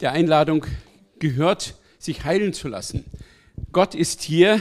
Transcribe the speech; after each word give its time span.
der 0.00 0.12
Einladung 0.12 0.66
gehört, 1.18 1.74
sich 1.98 2.24
heilen 2.24 2.52
zu 2.52 2.68
lassen. 2.68 3.04
Gott 3.72 3.94
ist 3.94 4.22
hier, 4.22 4.60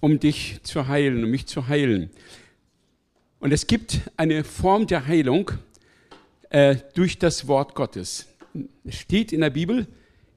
um 0.00 0.18
dich 0.18 0.60
zu 0.62 0.88
heilen, 0.88 1.24
um 1.24 1.30
mich 1.30 1.46
zu 1.46 1.68
heilen. 1.68 2.10
Und 3.38 3.52
es 3.52 3.66
gibt 3.66 4.00
eine 4.16 4.42
Form 4.42 4.86
der 4.86 5.06
Heilung 5.06 5.50
äh, 6.50 6.76
durch 6.94 7.18
das 7.18 7.46
Wort 7.46 7.74
Gottes. 7.74 8.26
Es 8.84 8.96
steht 8.96 9.32
in 9.32 9.40
der 9.40 9.50
Bibel, 9.50 9.86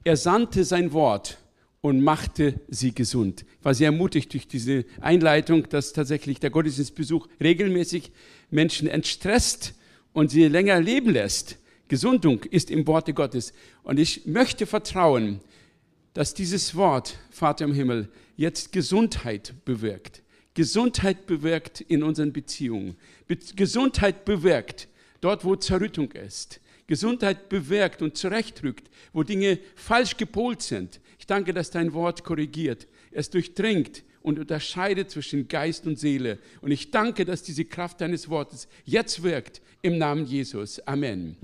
er 0.04 0.16
sandte 0.16 0.64
sein 0.64 0.92
Wort 0.92 1.38
und 1.80 2.02
machte 2.02 2.60
sie 2.68 2.94
gesund. 2.94 3.44
Ich 3.58 3.64
war 3.64 3.74
sehr 3.74 3.86
ermutigt 3.86 4.32
durch 4.32 4.48
diese 4.48 4.84
Einleitung, 5.00 5.68
dass 5.68 5.92
tatsächlich 5.92 6.40
der 6.40 6.50
Gottesdienstbesuch 6.50 7.28
regelmäßig 7.40 8.12
Menschen 8.50 8.88
entstresst 8.88 9.74
und 10.12 10.30
sie 10.30 10.48
länger 10.48 10.80
leben 10.80 11.10
lässt. 11.10 11.58
Gesundung 11.88 12.44
ist 12.44 12.70
im 12.70 12.86
Worte 12.86 13.14
Gottes. 13.14 13.52
Und 13.82 13.98
ich 13.98 14.26
möchte 14.26 14.66
vertrauen, 14.66 15.40
dass 16.14 16.34
dieses 16.34 16.74
Wort, 16.74 17.18
Vater 17.30 17.64
im 17.64 17.72
Himmel, 17.72 18.08
jetzt 18.36 18.72
Gesundheit 18.72 19.54
bewirkt. 19.64 20.22
Gesundheit 20.54 21.26
bewirkt 21.26 21.80
in 21.80 22.02
unseren 22.02 22.32
Beziehungen. 22.32 22.96
Gesundheit 23.56 24.24
bewirkt 24.24 24.88
dort, 25.20 25.44
wo 25.44 25.56
Zerrüttung 25.56 26.10
ist. 26.12 26.60
Gesundheit 26.88 27.48
bewirkt 27.48 28.02
und 28.02 28.16
zurechtrückt, 28.16 28.90
wo 29.12 29.22
Dinge 29.22 29.58
falsch 29.76 30.16
gepolt 30.16 30.62
sind. 30.62 31.00
Ich 31.18 31.26
danke, 31.26 31.52
dass 31.52 31.70
dein 31.70 31.92
Wort 31.92 32.24
korrigiert. 32.24 32.88
Es 33.10 33.30
durchdringt 33.30 34.02
und 34.22 34.38
unterscheidet 34.38 35.10
zwischen 35.10 35.48
Geist 35.48 35.86
und 35.86 35.98
Seele. 35.98 36.38
Und 36.60 36.70
ich 36.70 36.90
danke, 36.90 37.24
dass 37.24 37.42
diese 37.42 37.64
Kraft 37.64 38.00
deines 38.00 38.28
Wortes 38.28 38.68
jetzt 38.84 39.22
wirkt. 39.22 39.60
Im 39.82 39.98
Namen 39.98 40.26
Jesus. 40.26 40.80
Amen. 40.80 41.36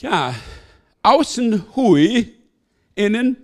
Ja, 0.00 0.32
außen 1.02 1.74
hui, 1.74 2.32
innen, 2.94 3.36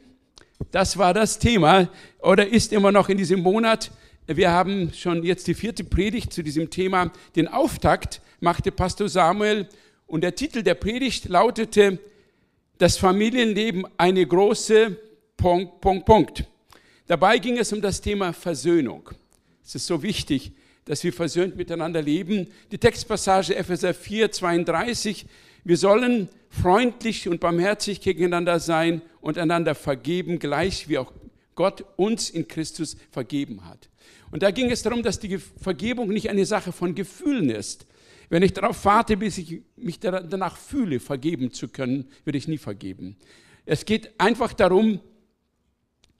das 0.71 0.97
war 0.97 1.13
das 1.13 1.41
Thema 1.41 1.89
oder 2.21 2.47
ist 2.47 2.73
immer 2.73 2.93
noch 2.93 3.09
in 3.09 3.19
diesem 3.19 3.41
Monat. 3.41 3.91
Wir 4.29 4.53
haben 4.53 4.93
schon 4.93 5.25
jetzt 5.25 5.49
die 5.49 5.55
vierte 5.55 5.83
Predigt 5.83 6.33
zu 6.33 6.45
diesem 6.45 6.71
Thema. 6.71 7.11
Den 7.35 7.49
Auftakt 7.49 8.21
machte 8.39 8.71
Pastor 8.71 9.09
Samuel 9.09 9.69
und 10.07 10.21
der 10.21 10.37
Titel 10.37 10.63
der 10.63 10.77
Predigt 10.77 11.29
lautete 11.29 11.99
Das 12.79 12.99
Familienleben 12.99 13.85
eine 13.97 14.25
große 14.25 14.97
Punkt, 15.37 15.81
Punkt, 15.81 16.07
Punkt. 16.07 16.45
Dabei 17.09 17.39
ging 17.39 17.59
es 17.59 17.73
um 17.73 17.81
das 17.81 18.01
Thema 18.01 18.33
Versöhnung. 18.33 19.11
Es 19.65 19.75
ist 19.75 19.89
so 19.89 20.05
wichtig, 20.05 20.53
dass 20.85 21.03
wir 21.03 21.13
versöhnt 21.13 21.57
miteinander 21.57 22.01
leben. 22.01 22.47
Die 22.71 22.79
Textpassage 22.79 23.57
Epheser 23.57 23.93
4, 23.93 24.31
32 24.31 25.27
wir 25.65 25.79
sollen 25.79 26.29
freundlich 26.61 27.29
und 27.29 27.41
barmherzig 27.41 28.01
gegeneinander 28.01 28.61
sein 28.61 29.03
und 29.21 29.39
einander 29.39 29.75
vergeben, 29.75 30.39
gleich 30.39 30.89
wie 30.89 30.99
auch 30.99 31.13
Gott 31.55 31.85
uns 31.97 32.31
in 32.31 32.49
Christus 32.49 32.97
vergeben 33.11 33.65
hat. 33.65 33.89
Und 34.31 34.43
da 34.43 34.51
ging 34.51 34.71
es 34.71 34.83
darum, 34.83 35.03
dass 35.03 35.21
die 35.21 35.39
Vergebung 35.39 36.09
nicht 36.09 36.31
eine 36.31 36.47
Sache 36.47 36.73
von 36.73 36.95
Gefühlen 36.95 37.51
ist. 37.51 37.87
Wenn 38.29 38.43
ich 38.43 38.53
darauf 38.53 38.85
warte, 38.85 39.17
bis 39.17 39.39
ich 39.39 39.63
mich 39.77 40.01
danach 40.01 40.57
fühle, 40.57 40.99
vergeben 40.99 41.53
zu 41.53 41.69
können, 41.69 42.09
würde 42.25 42.39
ich 42.39 42.49
nie 42.49 42.59
vergeben. 42.59 43.17
Es 43.67 43.85
geht 43.85 44.19
einfach 44.19 44.53
darum, 44.53 45.01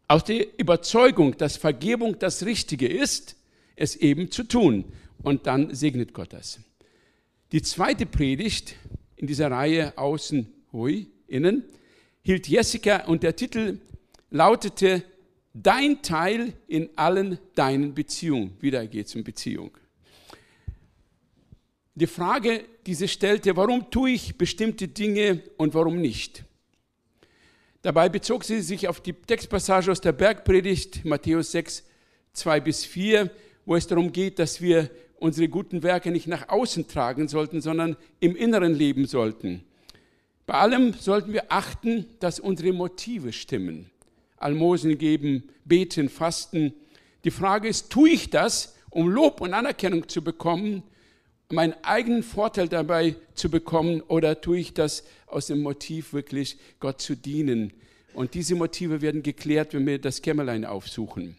aus 0.07 0.25
der 0.25 0.59
Überzeugung, 0.59 1.37
dass 1.37 1.57
Vergebung 1.57 2.19
das 2.19 2.45
Richtige 2.45 2.87
ist, 2.87 3.37
es 3.75 3.97
eben 3.97 4.31
zu 4.31 4.45
tun. 4.45 4.85
Und 5.23 5.47
dann 5.47 5.75
segnet 5.75 6.13
Gott 6.13 6.33
das. 6.33 6.61
Die 7.53 7.63
zweite 7.63 8.07
Predigt 8.07 8.77
in 9.17 9.27
dieser 9.27 9.51
Reihe 9.51 9.97
Außen, 9.97 10.53
Hui, 10.73 11.07
Innen, 11.27 11.65
hielt 12.23 12.49
Jessica 12.49 13.05
und 13.05 13.23
der 13.23 13.37
Titel 13.37 13.79
lautete 14.31 15.03
Dein 15.57 16.03
Teil 16.03 16.53
in 16.67 16.91
allen 16.97 17.39
deinen 17.55 17.95
Beziehungen. 17.95 18.57
Wieder 18.61 18.85
geht 18.89 19.07
es 19.07 19.15
um 19.15 19.23
Beziehung. 19.23 19.71
Die 21.95 22.09
Frage, 22.09 22.65
die 22.87 22.95
sie 22.95 23.07
stellte, 23.07 23.57
warum 23.57 23.89
tue 23.89 24.11
ich 24.11 24.37
bestimmte 24.37 24.89
Dinge 24.89 25.43
und 25.57 25.75
warum 25.75 26.01
nicht? 26.01 26.43
Dabei 27.83 28.09
bezog 28.09 28.43
sie 28.43 28.63
sich 28.63 28.89
auf 28.89 29.01
die 29.01 29.13
Textpassage 29.13 29.93
aus 29.93 30.01
der 30.01 30.13
Bergpredigt, 30.13 31.05
Matthäus 31.05 31.53
6, 31.53 31.85
2 32.33 32.61
bis 32.61 32.85
4, 32.85 33.31
wo 33.65 33.77
es 33.77 33.87
darum 33.87 34.11
geht, 34.11 34.41
dass 34.41 34.61
wir 34.61 34.91
unsere 35.25 35.49
guten 35.49 35.83
Werke 35.83 36.11
nicht 36.11 36.27
nach 36.27 36.51
außen 36.51 36.87
tragen 36.87 37.29
sollten, 37.29 37.63
sondern 37.63 37.97
im 38.21 38.37
Inneren 38.37 38.75
leben 38.75 39.07
sollten. 39.07 39.65
Bei 40.45 40.53
allem 40.53 40.93
sollten 40.93 41.33
wir 41.33 41.45
achten, 41.49 42.05
dass 42.21 42.39
unsere 42.39 42.75
Motive 42.75 43.33
stimmen. 43.33 43.91
Almosen 44.37 44.99
geben, 44.99 45.45
beten, 45.65 46.11
fasten. 46.11 46.75
Die 47.25 47.31
Frage 47.31 47.69
ist, 47.69 47.89
tue 47.89 48.11
ich 48.11 48.29
das, 48.29 48.75
um 48.91 49.09
Lob 49.09 49.41
und 49.41 49.55
Anerkennung 49.55 50.11
zu 50.11 50.23
bekommen, 50.23 50.83
um 51.49 51.57
einen 51.57 51.75
eigenen 51.83 52.23
Vorteil 52.23 52.69
dabei 52.69 53.17
zu 53.33 53.49
bekommen, 53.49 54.03
oder 54.03 54.43
tue 54.43 54.59
ich 54.59 54.75
das 54.75 55.05
aus 55.27 55.47
dem 55.47 55.63
Motiv 55.63 56.13
wirklich 56.13 56.59
Gott 56.81 57.01
zu 57.01 57.17
dienen? 57.17 57.73
Und 58.13 58.35
diese 58.35 58.57
Motive 58.57 59.01
werden 59.01 59.23
geklärt, 59.23 59.73
wenn 59.73 59.87
wir 59.87 59.99
das 59.99 60.21
Kämmerlein 60.21 60.67
aufsuchen. 60.67 61.39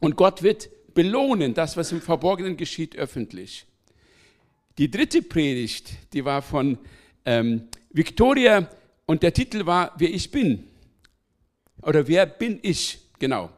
Und 0.00 0.16
Gott 0.16 0.42
wird 0.42 0.70
belohnen, 0.94 1.54
das, 1.54 1.76
was 1.76 1.92
im 1.92 2.00
Verborgenen 2.00 2.56
geschieht, 2.56 2.96
öffentlich. 2.96 3.66
Die 4.78 4.90
dritte 4.90 5.22
Predigt, 5.22 5.90
die 6.12 6.24
war 6.24 6.42
von 6.42 6.78
ähm, 7.24 7.68
Victoria 7.90 8.68
und 9.06 9.22
der 9.22 9.32
Titel 9.32 9.66
war 9.66 9.94
Wer 9.98 10.12
ich 10.12 10.30
bin. 10.30 10.64
Oder 11.82 12.06
Wer 12.06 12.26
bin 12.26 12.58
ich, 12.62 12.98
genau. 13.18 13.50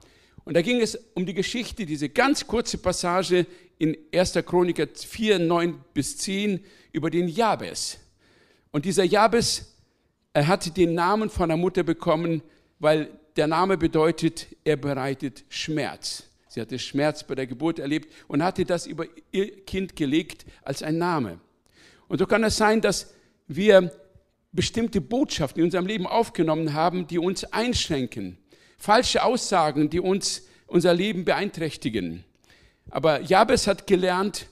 Und 0.44 0.54
da 0.54 0.62
ging 0.62 0.80
es 0.80 0.98
um 1.14 1.24
die 1.24 1.34
Geschichte, 1.34 1.86
diese 1.86 2.08
ganz 2.08 2.46
kurze 2.46 2.78
Passage 2.78 3.46
in 3.78 3.96
1. 4.12 4.34
Chroniker 4.46 4.86
4, 4.92 5.38
9 5.38 5.84
bis 5.94 6.16
10 6.18 6.64
über 6.92 7.10
den 7.10 7.28
Jabes. 7.28 7.98
Und 8.70 8.84
dieser 8.84 9.04
Jabes, 9.04 9.76
er 10.32 10.46
hatte 10.46 10.70
den 10.70 10.94
Namen 10.94 11.30
von 11.30 11.48
der 11.48 11.58
Mutter 11.58 11.82
bekommen, 11.82 12.42
weil 12.78 13.10
der 13.36 13.46
Name 13.46 13.76
bedeutet, 13.76 14.48
er 14.64 14.76
bereitet 14.76 15.44
Schmerz. 15.48 16.24
Sie 16.52 16.60
hatte 16.60 16.78
Schmerz 16.78 17.24
bei 17.24 17.34
der 17.34 17.46
Geburt 17.46 17.78
erlebt 17.78 18.12
und 18.28 18.42
hatte 18.42 18.66
das 18.66 18.86
über 18.86 19.06
ihr 19.30 19.64
Kind 19.64 19.96
gelegt 19.96 20.44
als 20.60 20.82
ein 20.82 20.98
Name. 20.98 21.40
Und 22.08 22.18
so 22.18 22.26
kann 22.26 22.44
es 22.44 22.58
sein, 22.58 22.82
dass 22.82 23.14
wir 23.46 23.90
bestimmte 24.52 25.00
Botschaften 25.00 25.60
in 25.60 25.68
unserem 25.68 25.86
Leben 25.86 26.06
aufgenommen 26.06 26.74
haben, 26.74 27.06
die 27.06 27.18
uns 27.18 27.44
einschränken. 27.44 28.36
Falsche 28.76 29.24
Aussagen, 29.24 29.88
die 29.88 30.00
uns 30.00 30.42
unser 30.66 30.92
Leben 30.92 31.24
beeinträchtigen. 31.24 32.22
Aber 32.90 33.22
Jabes 33.22 33.66
hat 33.66 33.86
gelernt, 33.86 34.48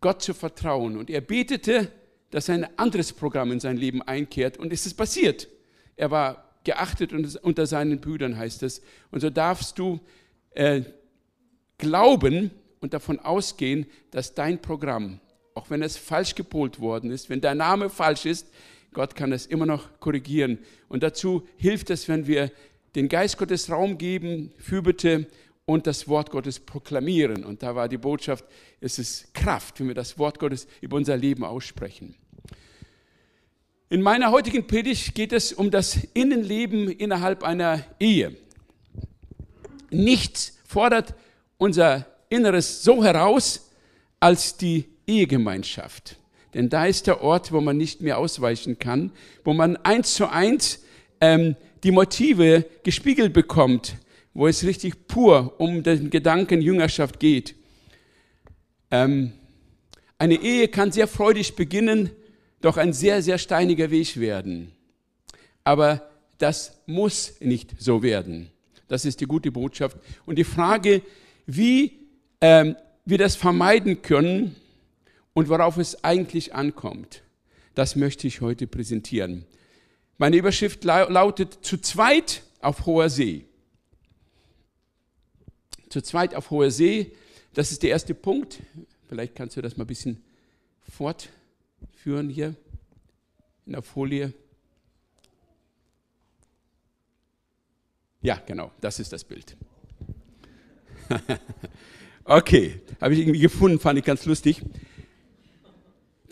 Gott 0.00 0.22
zu 0.22 0.32
vertrauen. 0.32 0.96
Und 0.96 1.10
er 1.10 1.22
betete, 1.22 1.90
dass 2.30 2.48
ein 2.48 2.78
anderes 2.78 3.12
Programm 3.12 3.50
in 3.50 3.58
sein 3.58 3.78
Leben 3.78 4.00
einkehrt. 4.00 4.58
Und 4.58 4.72
es 4.72 4.86
ist 4.86 4.94
passiert. 4.94 5.48
Er 5.96 6.12
war 6.12 6.54
geachtet 6.62 7.12
unter 7.12 7.66
seinen 7.66 8.00
Brüdern, 8.00 8.38
heißt 8.38 8.62
es. 8.62 8.80
Und 9.10 9.22
so 9.22 9.30
darfst 9.30 9.76
du 9.80 9.98
äh, 10.50 10.82
glauben 11.78 12.50
und 12.80 12.94
davon 12.94 13.18
ausgehen, 13.18 13.86
dass 14.10 14.34
dein 14.34 14.60
Programm, 14.60 15.20
auch 15.54 15.70
wenn 15.70 15.82
es 15.82 15.96
falsch 15.96 16.34
gepolt 16.34 16.80
worden 16.80 17.10
ist, 17.10 17.30
wenn 17.30 17.40
dein 17.40 17.58
Name 17.58 17.90
falsch 17.90 18.26
ist, 18.26 18.48
Gott 18.92 19.14
kann 19.14 19.32
es 19.32 19.46
immer 19.46 19.66
noch 19.66 20.00
korrigieren. 20.00 20.58
Und 20.88 21.02
dazu 21.02 21.46
hilft 21.56 21.90
es, 21.90 22.08
wenn 22.08 22.26
wir 22.26 22.50
den 22.94 23.08
Geist 23.08 23.36
Gottes 23.36 23.70
Raum 23.70 23.98
geben, 23.98 24.52
Fürbitte 24.58 25.26
und 25.66 25.86
das 25.86 26.08
Wort 26.08 26.30
Gottes 26.30 26.60
proklamieren. 26.60 27.44
Und 27.44 27.62
da 27.62 27.74
war 27.74 27.88
die 27.88 27.98
Botschaft, 27.98 28.44
es 28.80 28.98
ist 28.98 29.34
Kraft, 29.34 29.80
wenn 29.80 29.88
wir 29.88 29.94
das 29.94 30.18
Wort 30.18 30.38
Gottes 30.38 30.66
über 30.80 30.96
unser 30.96 31.16
Leben 31.16 31.44
aussprechen. 31.44 32.14
In 33.88 34.02
meiner 34.02 34.30
heutigen 34.30 34.66
Predigt 34.66 35.14
geht 35.14 35.32
es 35.32 35.52
um 35.52 35.70
das 35.70 35.98
Innenleben 36.14 36.88
innerhalb 36.88 37.42
einer 37.42 37.84
Ehe. 38.00 38.36
Nichts 39.90 40.58
fordert 40.64 41.14
unser 41.58 42.06
Inneres 42.28 42.82
so 42.82 43.04
heraus 43.04 43.70
als 44.20 44.56
die 44.56 44.86
Ehegemeinschaft. 45.06 46.16
Denn 46.54 46.68
da 46.68 46.86
ist 46.86 47.06
der 47.06 47.22
Ort, 47.22 47.52
wo 47.52 47.60
man 47.60 47.76
nicht 47.76 48.00
mehr 48.00 48.18
ausweichen 48.18 48.78
kann, 48.78 49.12
wo 49.44 49.52
man 49.52 49.76
eins 49.76 50.14
zu 50.14 50.30
eins 50.30 50.82
ähm, 51.20 51.56
die 51.82 51.90
Motive 51.90 52.64
gespiegelt 52.82 53.32
bekommt, 53.32 53.96
wo 54.32 54.46
es 54.46 54.64
richtig 54.64 55.06
pur 55.06 55.54
um 55.58 55.82
den 55.82 56.10
Gedanken 56.10 56.62
Jüngerschaft 56.62 57.20
geht. 57.20 57.54
Ähm, 58.90 59.32
eine 60.18 60.40
Ehe 60.40 60.68
kann 60.68 60.92
sehr 60.92 61.08
freudig 61.08 61.56
beginnen, 61.56 62.10
doch 62.60 62.76
ein 62.78 62.92
sehr, 62.92 63.22
sehr 63.22 63.38
steiniger 63.38 63.90
Weg 63.90 64.18
werden. 64.18 64.72
Aber 65.62 66.08
das 66.38 66.80
muss 66.86 67.34
nicht 67.40 67.74
so 67.78 68.02
werden. 68.02 68.50
Das 68.88 69.04
ist 69.04 69.20
die 69.20 69.26
gute 69.26 69.50
Botschaft. 69.50 69.98
Und 70.24 70.36
die 70.36 70.44
Frage, 70.44 71.02
wie 71.46 71.98
ähm, 72.40 72.76
wir 73.04 73.18
das 73.18 73.36
vermeiden 73.36 74.02
können 74.02 74.56
und 75.32 75.48
worauf 75.48 75.78
es 75.78 76.02
eigentlich 76.04 76.54
ankommt, 76.54 77.22
das 77.74 77.96
möchte 77.96 78.26
ich 78.26 78.40
heute 78.40 78.66
präsentieren. 78.66 79.46
Meine 80.18 80.36
Überschrift 80.36 80.84
lautet 80.84 81.58
zu 81.62 81.78
zweit 81.78 82.42
auf 82.60 82.86
hoher 82.86 83.10
See. 83.10 83.44
Zu 85.88 86.02
zweit 86.02 86.34
auf 86.34 86.50
hoher 86.50 86.70
See, 86.70 87.12
das 87.54 87.70
ist 87.70 87.82
der 87.82 87.90
erste 87.90 88.14
Punkt. 88.14 88.60
Vielleicht 89.08 89.34
kannst 89.34 89.56
du 89.56 89.62
das 89.62 89.76
mal 89.76 89.84
ein 89.84 89.88
bisschen 89.88 90.22
fortführen 90.90 92.28
hier 92.28 92.54
in 93.66 93.72
der 93.72 93.82
Folie. 93.82 94.32
Ja, 98.22 98.42
genau, 98.44 98.72
das 98.80 98.98
ist 98.98 99.12
das 99.12 99.22
Bild. 99.22 99.56
okay, 102.24 102.80
habe 103.00 103.14
ich 103.14 103.20
irgendwie 103.20 103.40
gefunden, 103.40 103.78
fand 103.78 103.98
ich 103.98 104.04
ganz 104.04 104.24
lustig. 104.26 104.62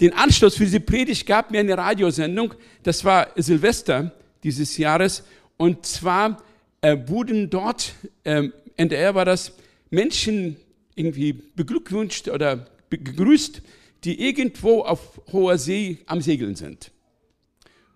Den 0.00 0.12
Anschluss 0.12 0.56
für 0.56 0.64
diese 0.64 0.80
Predigt 0.80 1.26
gab 1.26 1.50
mir 1.50 1.60
eine 1.60 1.78
Radiosendung, 1.78 2.54
das 2.82 3.04
war 3.04 3.28
Silvester 3.36 4.12
dieses 4.42 4.76
Jahres, 4.76 5.24
und 5.56 5.86
zwar 5.86 6.42
äh, 6.80 6.96
wurden 7.06 7.48
dort, 7.48 7.94
äh, 8.24 8.48
NDR 8.76 9.14
war 9.14 9.24
das, 9.24 9.52
Menschen 9.90 10.56
irgendwie 10.96 11.32
beglückwünscht 11.32 12.28
oder 12.28 12.66
gegrüßt, 12.90 13.62
die 14.04 14.20
irgendwo 14.26 14.82
auf 14.82 15.20
hoher 15.32 15.58
See 15.58 15.98
am 16.06 16.20
Segeln 16.20 16.56
sind. 16.56 16.90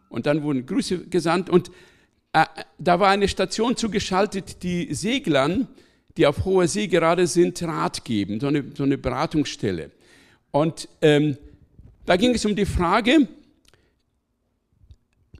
Und 0.09 0.27
dann 0.27 0.43
wurden 0.43 0.65
Grüße 0.65 1.07
gesandt 1.09 1.51
und 1.51 1.71
äh, 2.33 2.45
da 2.79 3.01
war 3.01 3.11
eine 3.11 3.29
Station 3.29 3.77
zugeschaltet, 3.77 4.63
die 4.63 4.95
Seglern, 4.95 5.69
die 6.19 6.26
auf 6.26 6.44
hoher 6.44 6.67
See 6.67 6.88
gerade 6.88 7.29
sind, 7.29 7.62
Rat 7.62 8.05
geben, 8.05 8.41
so 8.41 8.49
eine, 8.49 8.65
so 8.76 8.82
eine 8.82 8.99
Beratungsstelle. 8.99 9.93
Und 10.50 10.88
ähm, 11.00 11.38
da 12.06 12.17
ging 12.17 12.35
es 12.35 12.44
um 12.44 12.56
die 12.56 12.67
Frage, 12.67 13.29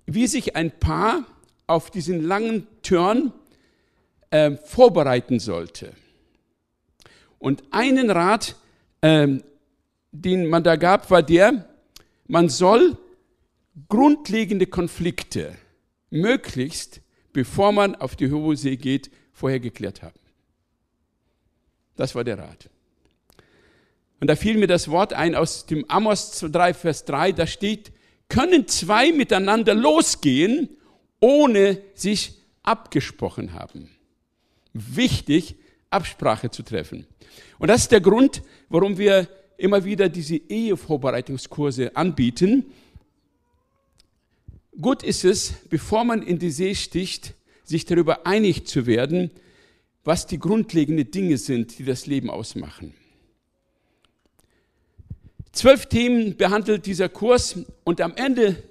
wie 0.07 0.29
sich 0.29 0.55
ein 0.55 0.71
Paar 0.71 1.27
auf 1.67 1.91
diesen 1.91 2.23
langen 2.23 2.69
Turn 2.83 3.33
äh, 4.31 4.53
vorbereiten 4.53 5.41
sollte. 5.41 5.93
Und 7.41 7.65
einen 7.73 8.11
Rat, 8.11 8.55
ähm, 9.03 9.43
den 10.13 10.47
man 10.47 10.63
da 10.63 10.77
gab, 10.77 11.11
war 11.11 11.25
der, 11.25 11.69
man 12.29 12.49
soll 12.49 12.97
grundlegende 13.89 14.67
Konflikte 14.67 15.57
möglichst, 16.11 17.01
bevor 17.33 17.73
man 17.73 17.97
auf 17.97 18.15
die 18.15 18.31
hohe 18.31 18.57
See 18.57 18.77
geht, 18.77 19.11
vorher 19.33 19.61
geklärt 19.61 20.03
haben. 20.03 20.19
Das 21.99 22.15
war 22.15 22.23
der 22.23 22.39
Rat. 22.39 22.71
Und 24.21 24.29
da 24.29 24.37
fiel 24.37 24.57
mir 24.57 24.69
das 24.69 24.89
Wort 24.89 25.13
ein 25.13 25.35
aus 25.35 25.67
dem 25.67 25.85
Amos 25.91 26.39
3, 26.41 26.73
Vers 26.73 27.05
3, 27.05 27.33
da 27.33 27.47
steht, 27.47 27.93
können 28.29 28.69
zwei 28.69 29.11
miteinander 29.13 29.75
losgehen, 29.75 30.69
ohne 31.21 31.83
sich 31.95 32.35
abgesprochen 32.63 33.53
haben. 33.53 33.91
Wichtig, 34.73 35.57
Absprache 35.91 36.51
zu 36.51 36.63
treffen. 36.63 37.05
Und 37.59 37.69
das 37.69 37.83
ist 37.83 37.93
der 37.93 38.01
Grund, 38.01 38.43
warum 38.69 38.97
wir 38.97 39.27
immer 39.57 39.85
wieder 39.85 40.09
diese 40.09 40.37
Ehevorbereitungskurse 40.37 41.97
anbieten. 41.97 42.67
Gut 44.81 45.03
ist 45.03 45.25
es, 45.25 45.55
bevor 45.69 46.05
man 46.05 46.23
in 46.23 46.39
die 46.39 46.51
See 46.53 46.77
sticht, 46.77 47.35
sich 47.65 47.85
darüber 47.87 48.25
einig 48.25 48.69
zu 48.69 48.87
werden, 48.87 49.33
was 50.09 50.27
die 50.27 50.39
grundlegenden 50.39 51.11
Dinge 51.11 51.37
sind, 51.37 51.79
die 51.79 51.85
das 51.85 52.07
Leben 52.07 52.31
ausmachen. 52.31 52.95
Zwölf 55.53 55.85
Themen 55.85 56.35
behandelt 56.35 56.87
dieser 56.87 57.11
Kurs 57.11 57.59
und 57.85 58.01
am 58.01 58.15
Ende 58.17 58.63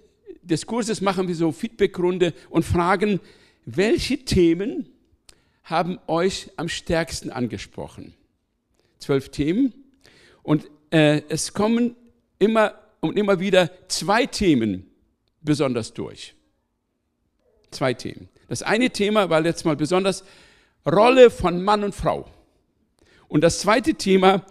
des 0.42 0.66
Kurses 0.66 1.00
machen 1.00 1.28
wir 1.28 1.36
so 1.36 1.51
Feedbackrunde 1.51 2.34
und 2.50 2.66
fragen, 2.66 3.19
welche 3.66 4.18
Themen 4.25 4.89
haben 5.63 6.00
euch 6.07 6.50
am 6.56 6.69
stärksten 6.69 7.30
angesprochen? 7.30 8.16
Zwölf 8.98 9.30
Themen 9.30 9.75
und 10.42 10.66
äh, 10.90 11.22
es 11.30 11.54
kommen 11.54 11.95
immer 12.40 12.74
und 13.00 13.16
immer 13.16 13.40
wieder 13.40 13.69
zwei 13.90 14.25
Themen 14.25 14.88
besonders 15.42 15.94
durch. 15.94 16.33
Zwei 17.69 17.94
Themen. 17.94 18.28
Das 18.48 18.63
eine 18.63 18.90
Thema 18.90 19.30
war 19.30 19.40
letztes 19.40 19.66
Mal 19.66 19.75
besonders 19.75 20.24
Rolle 20.89 21.30
von 21.30 21.62
Mann 21.63 21.84
und 21.84 21.94
Frau. 21.94 22.25
Und 23.28 23.44
das 23.44 23.60
zweite 23.60 23.94
Thema, 23.94 24.45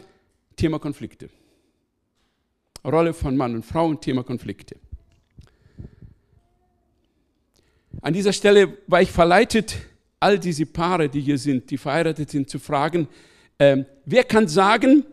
Thema 0.55 0.79
Konflikte. 0.79 1.31
Rolle 2.85 3.15
von 3.15 3.37
Mann 3.37 3.55
und 3.55 3.65
Frau 3.65 3.87
und 3.87 4.03
Thema 4.03 4.23
Konflikte. 4.23 4.77
An 8.03 8.13
dieser 8.13 8.33
Stelle 8.33 8.79
war 8.87 9.01
ich 9.01 9.11
verleitet, 9.11 9.77
all 10.21 10.39
diese 10.39 10.67
Paare, 10.67 11.09
die 11.09 11.21
hier 11.21 11.39
sind, 11.39 11.71
die 11.71 11.79
verheiratet 11.79 12.31
sind, 12.31 12.51
zu 12.51 12.59
fragen, 12.59 13.09
äh, 13.59 13.85
wer 14.05 14.25
kann 14.25 14.47
sagen, 14.47 15.05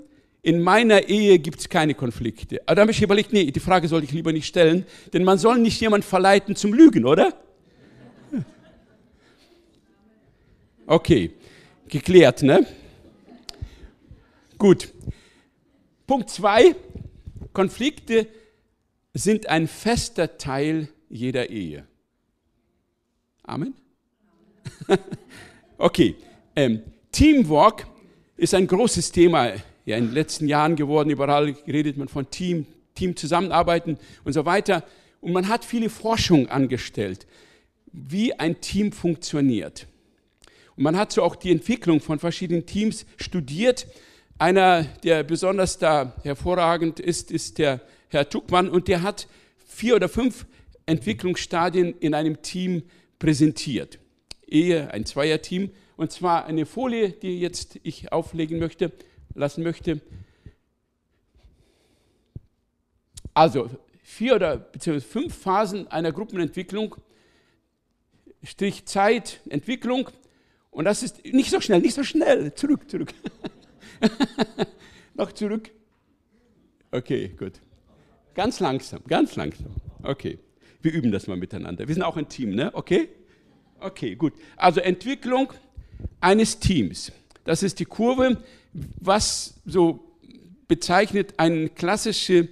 in 0.42 0.62
meiner 0.62 1.08
Ehe 1.08 1.40
gibt 1.40 1.60
es 1.60 1.70
keine 1.70 1.94
Konflikte. 1.94 2.62
Aber 2.66 2.76
da 2.76 2.82
habe 2.82 2.92
ich 2.92 3.02
überlegt, 3.02 3.32
nee, 3.32 3.50
die 3.50 3.60
Frage 3.62 3.88
sollte 3.88 4.06
ich 4.06 4.12
lieber 4.12 4.34
nicht 4.34 4.46
stellen, 4.46 4.86
denn 5.14 5.24
man 5.24 5.38
soll 5.38 5.58
nicht 5.58 5.80
jemand 5.80 6.04
verleiten 6.04 6.56
zum 6.58 6.74
Lügen, 6.74 7.06
oder? 7.06 7.34
Okay, 10.86 11.32
geklärt, 11.88 12.44
ne? 12.44 12.66
Gut. 14.58 14.90
Punkt 16.06 16.30
zwei: 16.30 16.76
Konflikte 17.54 18.28
sind 19.14 19.48
ein 19.48 19.68
fester 19.68 20.38
Teil 20.38 20.90
jeder 21.10 21.50
Ehe. 21.50 21.86
Amen? 23.44 23.74
okay, 25.78 26.16
ähm, 26.56 26.82
Teamwork 27.12 27.88
ist 28.36 28.54
ein 28.54 28.68
großes 28.68 29.12
Thema 29.12 29.54
ja 29.86 29.98
in 29.98 30.08
den 30.08 30.14
letzten 30.14 30.48
Jahren 30.48 30.76
geworden. 30.76 31.10
Überall 31.10 31.56
redet 31.68 31.98
man 31.98 32.08
von 32.08 32.30
Team, 32.30 32.66
Team 32.96 33.16
zusammenarbeiten 33.16 33.98
und 34.24 34.34
so 34.34 34.46
weiter. 34.46 34.84
Und 35.22 35.32
man 35.32 35.48
hat 35.48 35.64
viele 35.64 35.90
Forschung 35.90 36.50
angestellt, 36.50 37.26
wie 37.92 38.38
ein 38.38 38.60
Team 38.60 38.92
funktioniert. 38.92 39.88
Und 40.76 40.84
man 40.84 40.98
hat 40.98 41.12
so 41.12 41.24
auch 41.24 41.36
die 41.36 41.52
Entwicklung 41.52 42.00
von 42.00 42.20
verschiedenen 42.20 42.66
Teams 42.66 43.06
studiert. 43.18 43.88
Einer, 44.38 44.84
der 45.04 45.24
besonders 45.24 45.78
da 45.78 46.16
hervorragend 46.24 47.00
ist, 47.00 47.32
ist 47.32 47.58
der 47.58 47.82
Herr 48.10 48.30
Tuckmann 48.30 48.70
und 48.70 48.88
der 48.88 49.02
hat 49.02 49.28
vier 49.66 49.96
oder 49.96 50.10
fünf 50.10 50.46
Entwicklungsstadien 50.86 51.96
in 52.00 52.14
einem 52.14 52.42
Team 52.42 52.84
präsentiert. 53.20 54.00
Ehe, 54.48 54.92
ein 54.92 55.06
Zweierteam. 55.06 55.72
Und 55.96 56.12
zwar 56.12 56.46
eine 56.46 56.66
Folie, 56.66 57.10
die 57.10 57.40
jetzt 57.40 57.80
ich 57.84 58.12
auflegen 58.12 58.60
möchte 58.60 58.92
lassen 59.36 59.64
möchte. 59.64 60.02
Also 63.34 63.70
vier 64.04 64.36
oder 64.36 64.58
beziehungsweise 64.58 65.12
fünf 65.12 65.36
Phasen 65.36 65.88
einer 65.88 66.12
Gruppenentwicklung, 66.12 66.96
Strich 68.44 68.86
Zeit, 68.86 69.40
Entwicklung. 69.50 70.10
Und 70.74 70.86
das 70.86 71.04
ist 71.04 71.24
nicht 71.26 71.50
so 71.50 71.62
schnell, 71.62 71.82
nicht 71.82 71.94
so 71.94 72.04
schnell. 72.04 72.54
Zurück, 72.56 72.90
zurück. 72.90 73.14
Noch 75.14 75.32
zurück. 75.32 75.70
Okay, 76.92 77.30
gut. 77.38 77.54
Ganz 78.34 78.60
langsam, 78.60 79.02
ganz 79.08 79.36
langsam. 79.36 79.76
Okay. 80.02 80.40
Wir 80.82 80.92
üben 80.92 81.12
das 81.12 81.28
mal 81.28 81.38
miteinander. 81.38 81.88
Wir 81.88 81.96
sind 81.96 82.04
auch 82.04 82.18
ein 82.18 82.28
Team, 82.28 82.56
ne? 82.56 82.72
Okay? 82.74 83.10
Okay, 83.80 84.16
gut. 84.16 84.34
Also 84.58 84.82
Entwicklung 84.82 85.54
eines 86.20 86.60
Teams. 86.60 87.12
Das 87.46 87.64
ist 87.64 87.80
die 87.80 87.86
Kurve, 87.86 88.44
was 88.74 89.56
so 89.66 90.18
bezeichnet 90.68 91.36
eine 91.38 91.70
klassische 91.70 92.50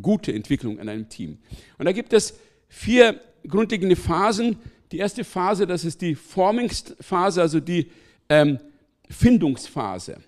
gute 0.00 0.32
Entwicklung 0.32 0.78
in 0.78 0.88
einem 0.88 1.08
Team. 1.08 1.38
Und 1.78 1.86
da 1.86 1.92
gibt 1.92 2.12
es 2.12 2.38
vier 2.68 3.20
grundlegende 3.46 3.96
Phasen. 3.96 4.56
Die 4.92 4.98
erste 4.98 5.24
Phase, 5.24 5.66
das 5.66 5.84
ist 5.84 6.00
die 6.00 6.14
Formingsphase, 6.14 7.40
also 7.42 7.60
die 7.60 7.90
ähm, 8.28 8.58
Findungsphase. 9.08 10.18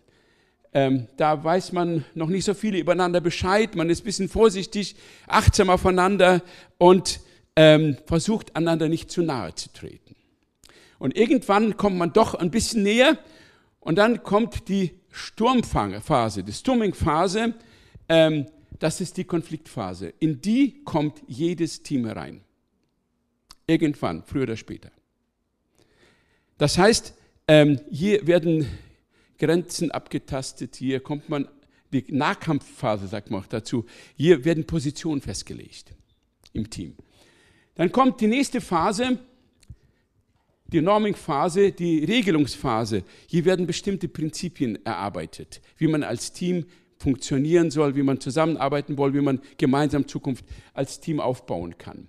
ähm, 0.73 1.07
da 1.17 1.43
weiß 1.43 1.73
man 1.73 2.05
noch 2.15 2.29
nicht 2.29 2.45
so 2.45 2.55
viel 2.55 2.75
übereinander 2.75 3.21
Bescheid, 3.21 3.75
man 3.75 3.89
ist 3.91 4.03
ein 4.03 4.05
bisschen 4.05 4.29
vorsichtig, 4.29 4.97
achtsam 5.27 5.71
aufeinander 5.71 6.43
und 6.77 7.21
ähm, 7.57 7.97
versucht 8.07 8.55
einander 8.55 8.89
nicht 8.89 9.11
zu 9.11 9.23
nahe 9.23 9.55
zu 9.55 9.73
treten. 9.73 10.15
Und 10.99 11.17
irgendwann 11.17 11.77
kommt 11.77 11.97
man 11.97 12.13
doch 12.13 12.35
ein 12.35 12.51
bisschen 12.51 12.83
näher 12.83 13.19
und 13.81 13.97
dann 13.97 14.23
kommt 14.23 14.69
die 14.69 14.93
Sturmphase, 15.11 16.43
die 16.43 16.53
Storming-Phase, 16.53 17.55
ähm, 18.09 18.47
das 18.79 19.01
ist 19.01 19.17
die 19.17 19.25
Konfliktphase. 19.25 20.13
In 20.21 20.41
die 20.41 20.85
kommt 20.85 21.23
jedes 21.27 21.83
Team 21.83 22.07
herein. 22.07 22.43
Irgendwann, 23.69 24.25
früher 24.25 24.45
oder 24.45 24.57
später. 24.57 24.91
Das 26.57 26.77
heißt, 26.77 27.15
ähm, 27.47 27.81
hier 27.91 28.27
werden 28.27 28.67
Grenzen 29.39 29.93
abgetastet, 29.93 30.75
hier 30.75 31.01
kommt 31.01 31.29
man, 31.29 31.47
die 31.93 32.05
Nahkampfphase 32.09 33.07
sagt 33.07 33.31
man 33.31 33.43
auch 33.43 33.47
dazu, 33.47 33.85
hier 34.17 34.45
werden 34.45 34.67
Positionen 34.67 35.21
festgelegt 35.21 35.93
im 36.53 36.69
Team. 36.69 36.97
Dann 37.77 37.93
kommt 37.93 38.21
die 38.21 38.27
nächste 38.27 38.61
Phase, 38.61 39.19
die 40.67 40.81
Norming-Phase, 40.81 41.73
die 41.73 42.05
Regelungsphase. 42.05 43.05
Hier 43.27 43.45
werden 43.45 43.67
bestimmte 43.67 44.09
Prinzipien 44.09 44.85
erarbeitet, 44.85 45.61
wie 45.77 45.87
man 45.87 46.03
als 46.03 46.33
Team 46.33 46.67
funktionieren 46.99 47.71
soll, 47.71 47.95
wie 47.95 48.03
man 48.03 48.21
zusammenarbeiten 48.21 48.97
soll, 48.97 49.15
wie 49.15 49.21
man 49.21 49.41
gemeinsam 49.57 50.09
Zukunft 50.09 50.45
als 50.75 51.01
Team 51.01 51.21
aufbauen 51.21 51.79
kann. 51.79 52.09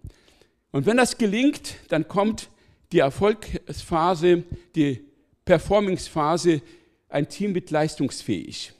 Und 0.72 0.86
wenn 0.86 0.98
das 0.98 1.18
gelingt, 1.18 1.76
dann 1.90 2.08
kommt 2.08 2.50
die 2.92 3.00
Erfolgsphase, 3.00 4.44
die 4.76 5.02
Performingsphase, 5.46 6.62
ein 7.10 7.28
Team 7.28 7.56
wird 7.56 7.72
leistungsfähig. 7.72 8.74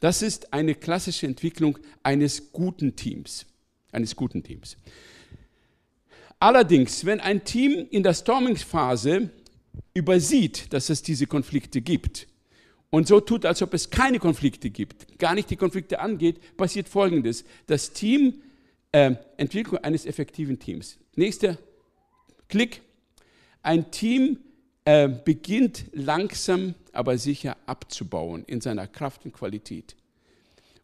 Das 0.00 0.22
ist 0.22 0.52
eine 0.52 0.74
klassische 0.74 1.26
Entwicklung 1.26 1.78
eines 2.02 2.52
guten 2.52 2.96
Teams, 2.96 3.46
eines 3.92 4.16
guten 4.16 4.42
Teams. 4.42 4.76
Allerdings, 6.38 7.04
wenn 7.04 7.20
ein 7.20 7.44
Team 7.44 7.86
in 7.90 8.02
der 8.02 8.14
Stormingsphase 8.14 9.30
übersieht, 9.92 10.72
dass 10.72 10.88
es 10.88 11.02
diese 11.02 11.26
Konflikte 11.26 11.82
gibt 11.82 12.26
und 12.88 13.06
so 13.06 13.20
tut, 13.20 13.44
als 13.44 13.60
ob 13.60 13.74
es 13.74 13.90
keine 13.90 14.18
Konflikte 14.18 14.70
gibt, 14.70 15.18
gar 15.18 15.34
nicht 15.34 15.50
die 15.50 15.56
Konflikte 15.56 16.00
angeht, 16.00 16.56
passiert 16.56 16.88
Folgendes. 16.88 17.44
Das 17.66 17.92
Team, 17.92 18.42
äh, 18.92 19.14
Entwicklung 19.36 19.78
eines 19.78 20.06
effektiven 20.06 20.58
Teams. 20.58 20.99
Nächster 21.16 21.58
Klick. 22.48 22.82
Ein 23.62 23.90
Team 23.90 24.38
äh, 24.84 25.08
beginnt 25.08 25.84
langsam, 25.92 26.74
aber 26.92 27.18
sicher 27.18 27.56
abzubauen 27.66 28.44
in 28.46 28.60
seiner 28.60 28.86
Kraft 28.86 29.24
und 29.24 29.32
Qualität. 29.32 29.96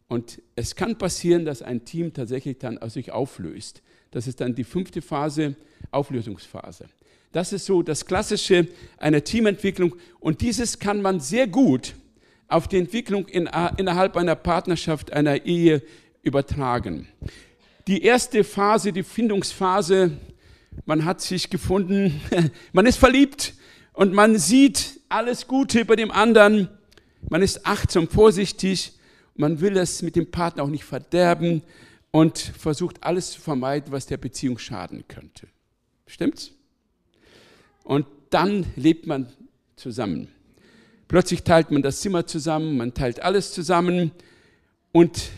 Und 0.07 0.41
es 0.55 0.75
kann 0.75 0.97
passieren, 0.97 1.45
dass 1.45 1.61
ein 1.61 1.83
Team 1.83 2.13
tatsächlich 2.13 2.59
dann 2.59 2.79
sich 2.89 3.11
auflöst. 3.11 3.81
Das 4.11 4.27
ist 4.27 4.39
dann 4.39 4.55
die 4.55 4.63
fünfte 4.63 5.01
Phase, 5.01 5.55
Auflösungsphase. 5.91 6.85
Das 7.31 7.51
ist 7.51 7.65
so 7.65 7.83
das 7.83 8.05
Klassische 8.05 8.67
einer 8.97 9.23
Teamentwicklung. 9.23 9.95
Und 10.19 10.41
dieses 10.41 10.79
kann 10.79 11.01
man 11.01 11.19
sehr 11.19 11.47
gut 11.47 11.95
auf 12.47 12.67
die 12.67 12.77
Entwicklung 12.77 13.27
in, 13.27 13.49
innerhalb 13.77 14.15
einer 14.15 14.35
Partnerschaft, 14.35 15.11
einer 15.11 15.45
Ehe 15.45 15.81
übertragen. 16.21 17.07
Die 17.87 18.03
erste 18.03 18.43
Phase, 18.43 18.91
die 18.91 19.03
Findungsphase, 19.03 20.11
man 20.85 21.05
hat 21.05 21.21
sich 21.21 21.49
gefunden, 21.49 22.19
man 22.73 22.85
ist 22.85 22.97
verliebt 22.97 23.53
und 23.93 24.13
man 24.13 24.37
sieht 24.37 24.99
alles 25.07 25.47
Gute 25.47 25.79
über 25.79 25.95
dem 25.95 26.11
anderen, 26.11 26.67
man 27.29 27.41
ist 27.41 27.65
achtsam, 27.65 28.09
vorsichtig, 28.09 28.91
man 29.35 29.61
will 29.61 29.77
es 29.77 30.01
mit 30.01 30.17
dem 30.17 30.29
Partner 30.29 30.63
auch 30.63 30.69
nicht 30.69 30.83
verderben 30.83 31.63
und 32.11 32.37
versucht 32.37 33.01
alles 33.05 33.31
zu 33.31 33.39
vermeiden, 33.39 33.93
was 33.93 34.05
der 34.05 34.17
Beziehung 34.17 34.57
schaden 34.57 35.05
könnte. 35.07 35.47
Stimmt's? 36.07 36.51
Und 37.85 38.05
dann 38.31 38.65
lebt 38.75 39.07
man 39.07 39.31
zusammen. 39.77 40.27
Plötzlich 41.07 41.43
teilt 41.43 41.71
man 41.71 41.83
das 41.83 42.01
Zimmer 42.01 42.27
zusammen, 42.27 42.75
man 42.75 42.93
teilt 42.93 43.21
alles 43.21 43.53
zusammen 43.53 44.11
und 44.91 45.29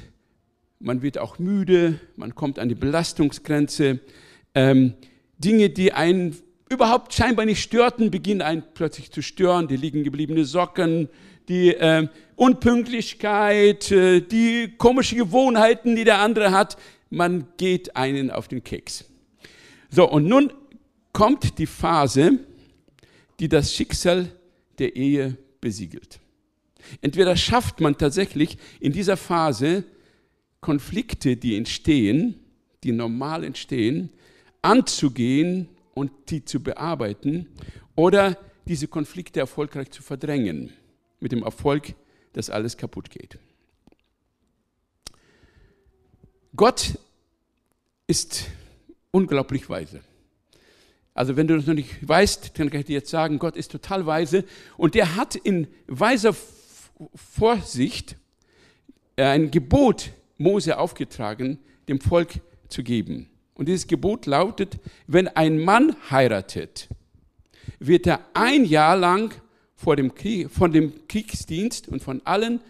man 0.80 1.02
wird 1.02 1.18
auch 1.18 1.40
müde, 1.40 2.00
man 2.16 2.36
kommt 2.36 2.58
an 2.58 2.70
die 2.70 2.76
Belastungsgrenze. 2.76 4.00
Ähm, 4.56 4.94
Dinge, 5.38 5.70
die 5.70 5.94
einen 5.94 6.38
überhaupt 6.70 7.14
scheinbar 7.14 7.46
nicht 7.46 7.62
störten, 7.62 8.12
beginnen 8.12 8.42
einen 8.42 8.64
plötzlich 8.74 9.12
zu 9.12 9.22
stören. 9.22 9.68
Die 9.68 9.76
liegen 9.76 10.04
gebliebene 10.04 10.46
Socken, 10.46 11.10
die 11.50 11.74
äh, 11.74 12.08
Unpünktlichkeit, 12.36 13.92
äh, 13.92 14.22
die 14.22 14.76
komischen 14.78 15.18
Gewohnheiten, 15.18 15.96
die 15.96 16.06
der 16.06 16.20
andere 16.20 16.52
hat. 16.52 16.78
Man 17.10 17.48
geht 17.58 17.96
einen 17.96 18.32
auf 18.32 18.48
den 18.48 18.64
Keks. 18.64 19.06
So, 19.90 20.10
und 20.10 20.28
nun 20.28 20.54
kommt 21.12 21.58
die 21.58 21.66
Phase, 21.66 22.40
die 23.40 23.50
das 23.50 23.74
Schicksal 23.74 24.32
der 24.78 24.96
Ehe 24.96 25.38
besiegelt. 25.60 26.20
Entweder 27.02 27.36
schafft 27.36 27.82
man 27.82 27.98
tatsächlich 27.98 28.58
in 28.80 28.94
dieser 28.94 29.18
Phase 29.18 29.84
Konflikte, 30.62 31.38
die 31.38 31.56
entstehen, 31.56 32.36
die 32.84 32.92
normal 32.92 33.44
entstehen, 33.44 34.12
anzugehen 34.62 35.70
und 35.94 36.12
die 36.30 36.44
zu 36.46 36.62
bearbeiten 36.62 37.48
oder 37.96 38.38
diese 38.68 38.88
Konflikte 38.88 39.40
erfolgreich 39.40 39.90
zu 39.92 40.04
verdrängen, 40.04 40.72
mit 41.20 41.32
dem 41.32 41.44
Erfolg, 41.44 41.96
dass 42.34 42.50
alles 42.50 42.78
kaputt 42.78 43.10
geht. 43.10 43.40
Gott 46.56 46.98
ist 48.08 48.46
unglaublich 49.12 49.70
weise. 49.70 50.02
Also 51.14 51.36
wenn 51.36 51.48
du 51.48 51.58
das 51.58 51.66
noch 51.66 51.74
nicht 51.74 52.08
weißt, 52.08 52.58
dann 52.58 52.70
kann 52.70 52.82
ich 52.82 52.86
dir 52.86 52.94
jetzt 52.94 53.10
sagen, 53.10 53.40
Gott 53.40 53.56
ist 53.56 53.72
total 53.72 54.06
weise 54.06 54.46
und 54.78 54.96
der 54.96 55.16
hat 55.16 55.36
in 55.36 55.68
weiser 55.88 56.36
Vorsicht 57.16 58.16
äh, 59.16 59.24
ein 59.24 59.52
Gebot 59.52 60.12
Mose 60.40 60.80
aufgetragen, 60.80 61.60
dem 61.88 62.02
Volk 62.02 62.42
zu 62.70 62.82
geben. 62.82 63.30
Und 63.54 63.68
dieses 63.68 63.88
Gebot 63.88 64.26
lautet, 64.26 64.80
wenn 65.06 65.28
ein 65.28 65.60
Mann 65.60 65.96
heiratet, 66.10 66.88
wird 67.78 68.08
er 68.08 68.22
ein 68.34 68.66
Jahr 68.66 68.96
lang 68.96 69.34
vor 69.76 69.96
dem 69.96 70.16
Krieg, 70.16 70.50
von 70.50 70.72
dem 70.72 71.08
Kriegsdienst 71.08 71.88
und 71.90 72.02
von 72.02 72.22
allen 72.26 72.62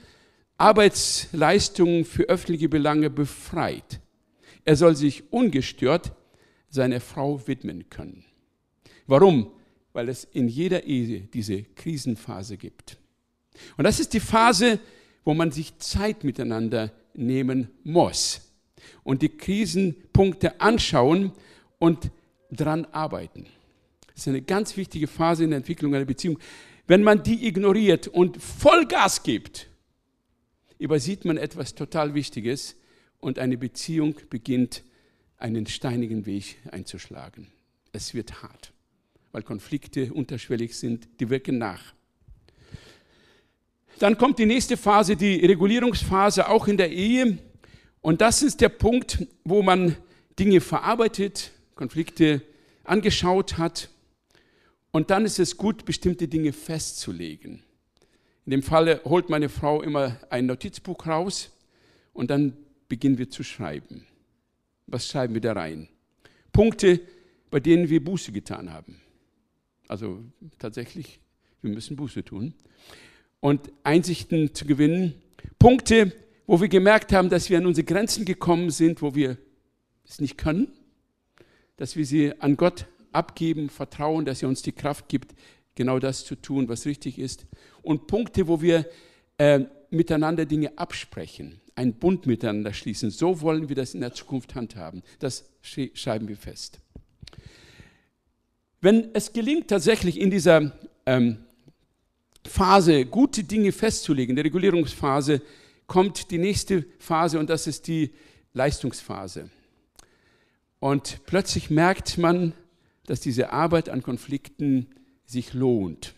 Arbeitsleistungen 0.57 2.05
für 2.05 2.23
öffentliche 2.23 2.69
Belange 2.69 3.09
befreit. 3.09 4.01
Er 4.65 4.75
soll 4.75 4.95
sich 4.95 5.31
ungestört 5.31 6.11
seiner 6.69 6.99
Frau 6.99 7.47
widmen 7.47 7.89
können. 7.89 8.25
Warum? 9.07 9.51
Weil 9.93 10.09
es 10.09 10.23
in 10.23 10.47
jeder 10.47 10.83
Ehe 10.83 11.21
diese 11.21 11.63
Krisenphase 11.63 12.57
gibt. 12.57 12.97
Und 13.77 13.85
das 13.85 13.99
ist 13.99 14.13
die 14.13 14.19
Phase, 14.19 14.79
wo 15.23 15.33
man 15.33 15.51
sich 15.51 15.77
Zeit 15.79 16.23
miteinander 16.23 16.91
nehmen 17.19 17.69
muss 17.83 18.51
und 19.03 19.21
die 19.21 19.29
Krisenpunkte 19.29 20.59
anschauen 20.59 21.31
und 21.77 22.11
dran 22.51 22.85
arbeiten. 22.85 23.45
Das 24.07 24.23
ist 24.23 24.27
eine 24.27 24.41
ganz 24.41 24.75
wichtige 24.75 25.07
Phase 25.07 25.43
in 25.43 25.51
der 25.51 25.57
Entwicklung 25.57 25.93
einer 25.93 26.05
Beziehung. 26.05 26.39
Wenn 26.88 27.03
man 27.03 27.21
die 27.21 27.47
ignoriert 27.47 28.07
und 28.07 28.41
Vollgas 28.41 29.23
gibt, 29.23 29.67
übersieht 30.79 31.25
man 31.25 31.38
etwas 31.38 31.75
total 31.75 32.15
Wichtiges 32.15 32.75
und 33.19 33.38
eine 33.38 33.57
Beziehung 33.57 34.15
beginnt 34.29 34.83
einen 35.38 35.67
steinigen 35.67 36.25
Weg 36.25 36.57
einzuschlagen. 36.71 37.47
Es 37.91 38.13
wird 38.13 38.41
hart 38.41 38.73
weil 39.31 39.43
Konflikte 39.43 40.13
unterschwellig 40.13 40.77
sind, 40.77 41.07
die 41.19 41.29
wirken 41.29 41.57
nach. 41.57 41.93
Dann 44.00 44.18
kommt 44.18 44.39
die 44.39 44.46
nächste 44.46 44.77
Phase, 44.77 45.18
die 45.18 45.46
Regulierungsphase, 45.46 46.48
auch 46.48 46.70
in 46.70 46.77
der 46.77 46.89
Ehe. 46.89 47.38
Und 48.00 48.22
das 48.22 48.41
ist 48.41 48.62
der 48.62 48.70
Punkt, 48.70 49.27
wo 49.44 49.62
man 49.62 49.98
Dinge 50.39 50.62
verarbeitet, 50.62 51.51
Konflikte 51.75 52.41
angeschaut 52.86 53.58
hat. 53.58 53.89
Und 54.91 55.10
dann 55.12 55.25
ist 55.25 55.38
es 55.38 55.58
gut, 55.58 55.84
bestimmte 55.84 56.29
Dinge 56.29 56.53
festzulegen. 56.53 57.62
In 58.46 58.51
dem 58.51 58.63
Falle 58.63 59.01
holt 59.03 59.29
meine 59.29 59.50
Frau 59.50 59.82
immer 59.82 60.18
ein 60.29 60.46
Notizbuch 60.46 61.06
raus 61.06 61.51
und 62.13 62.32
dann 62.32 62.53
beginnen 62.88 63.18
wir 63.18 63.29
zu 63.29 63.44
schreiben. 63.44 64.08
Was 64.88 65.08
schreiben 65.08 65.34
wir 65.34 65.41
da 65.41 65.53
rein? 65.53 65.89
Punkte, 66.53 67.01
bei 67.51 67.60
denen 67.60 67.89
wir 67.89 68.03
Buße 68.03 68.32
getan 68.32 68.72
haben. 68.72 69.01
Also 69.89 70.24
tatsächlich, 70.58 71.20
wir 71.62 71.72
müssen 71.72 71.98
Buße 71.98 72.24
tun. 72.24 72.53
Und 73.41 73.72
Einsichten 73.84 74.53
zu 74.53 74.65
gewinnen. 74.65 75.15
Punkte, 75.60 76.13
wo 76.46 76.60
wir 76.60 76.67
gemerkt 76.67 77.13
haben, 77.13 77.29
dass 77.29 77.50
wir 77.50 77.58
an 77.58 77.65
unsere 77.65 77.86
Grenzen 77.86 78.25
gekommen 78.25 78.69
sind, 78.69 79.01
wo 79.01 79.15
wir 79.15 79.38
es 80.08 80.19
nicht 80.19 80.38
können, 80.38 80.67
dass 81.77 81.96
wir 81.96 82.05
sie 82.05 82.34
an 82.41 82.58
Gott 82.58 82.86
abgeben, 83.12 83.69
vertrauen, 83.69 84.25
dass 84.25 84.41
er 84.41 84.50
uns 84.50 84.62
die 84.62 84.72
Kraft 84.72 85.08
gibt, 85.08 85.36
genau 85.75 86.00
das 86.00 86.25
zu 86.25 86.36
tun, 86.36 86.67
was 86.67 86.86
richtig 86.86 87.19
ist. 87.19 87.46
Und 87.81 88.08
Punkte, 88.08 88.48
wo 88.48 88.62
wir 88.62 88.86
äh, 89.38 89.62
miteinander 89.89 90.46
Dinge 90.46 90.77
absprechen, 90.77 91.62
einen 91.75 91.93
Bund 91.93 92.25
miteinander 92.25 92.74
schließen. 92.74 93.10
So 93.10 93.41
wollen 93.41 93.69
wir 93.69 93.75
das 93.75 93.93
in 93.93 94.01
der 94.01 94.13
Zukunft 94.13 94.55
handhaben. 94.55 95.01
Das 95.19 95.50
schreiben 95.62 96.27
wir 96.27 96.38
fest. 96.38 96.79
Wenn 98.81 99.10
es 99.13 99.34
gelingt, 99.34 99.69
tatsächlich 99.69 100.19
in 100.19 100.29
dieser 100.29 100.74
ähm, 101.05 101.38
Phase 102.46 103.05
gute 103.05 103.43
Dinge 103.43 103.72
festzulegen, 103.72 104.36
der 104.36 104.46
Regulierungsphase, 104.46 105.41
kommt 105.88 106.31
die 106.31 106.38
nächste 106.38 106.86
Phase 107.00 107.39
und 107.39 107.50
das 107.50 107.67
ist 107.67 107.88
die 107.88 108.12
Leistungsphase. 108.53 109.50
Und 110.79 111.22
plötzlich 111.25 111.69
merkt 111.69 112.17
man, 112.17 112.53
dass 113.05 113.19
diese 113.19 113.51
Arbeit 113.51 113.89
an 113.89 114.03
Konflikten 114.03 114.88
sich 115.25 115.53
lohnt. 115.53 116.13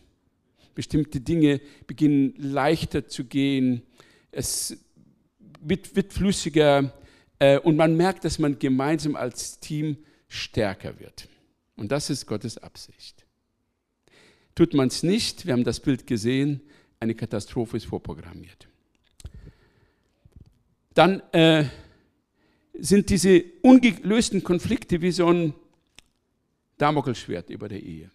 Bestimmte 0.75 1.19
Dinge 1.19 1.61
beginnen 1.87 2.33
leichter 2.37 3.07
zu 3.07 3.25
gehen, 3.25 3.81
es 4.31 4.77
wird, 5.59 5.95
wird 5.95 6.13
flüssiger 6.13 6.93
äh, 7.39 7.59
und 7.59 7.75
man 7.75 7.97
merkt, 7.97 8.23
dass 8.23 8.39
man 8.39 8.59
gemeinsam 8.59 9.15
als 9.15 9.59
Team 9.59 9.97
stärker 10.27 10.99
wird. 10.99 11.27
Und 11.75 11.91
das 11.91 12.09
ist 12.09 12.25
Gottes 12.25 12.57
Absicht. 12.57 13.20
Tut 14.55 14.73
man 14.73 14.87
es 14.87 15.03
nicht, 15.03 15.45
wir 15.45 15.53
haben 15.53 15.63
das 15.63 15.79
Bild 15.79 16.05
gesehen, 16.07 16.61
eine 16.99 17.15
Katastrophe 17.15 17.77
ist 17.77 17.85
vorprogrammiert. 17.85 18.67
Dann 20.93 21.21
äh, 21.31 21.65
sind 22.73 23.09
diese 23.09 23.43
ungelösten 23.61 24.43
Konflikte 24.43 25.01
wie 25.01 25.11
so 25.11 25.27
ein 25.27 25.53
Damokelschwert 26.77 27.49
über 27.49 27.69
der 27.69 27.81
Ehe. 27.81 28.11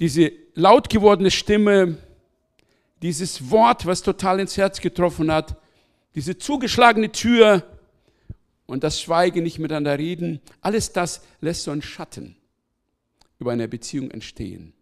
Diese 0.00 0.32
laut 0.54 0.90
gewordene 0.90 1.30
Stimme, 1.30 1.98
dieses 3.02 3.50
Wort, 3.50 3.86
was 3.86 4.02
total 4.02 4.40
ins 4.40 4.56
Herz 4.56 4.80
getroffen 4.80 5.30
hat, 5.30 5.56
diese 6.14 6.36
zugeschlagene 6.36 7.10
Tür 7.12 7.71
und 8.72 8.82
das 8.84 9.02
Schweigen, 9.02 9.42
nicht 9.42 9.58
miteinander 9.58 9.98
reden, 9.98 10.40
alles 10.62 10.92
das 10.92 11.20
lässt 11.42 11.64
so 11.64 11.72
einen 11.72 11.82
Schatten 11.82 12.36
über 13.38 13.52
eine 13.52 13.68
Beziehung 13.68 14.10
entstehen 14.10 14.72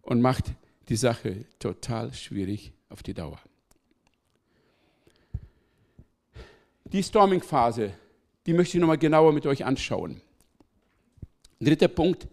und 0.00 0.22
macht 0.22 0.46
die 0.88 0.96
Sache 0.96 1.44
total 1.58 2.14
schwierig 2.14 2.72
auf 2.88 3.02
die 3.02 3.12
Dauer. 3.12 3.38
Die 6.84 7.02
Storming-Phase, 7.02 7.92
die 8.46 8.54
möchte 8.54 8.78
ich 8.78 8.80
nochmal 8.80 8.96
genauer 8.96 9.34
mit 9.34 9.44
euch 9.44 9.62
anschauen. 9.62 10.22
Dritter 11.60 11.88
Punkt. 11.88 12.26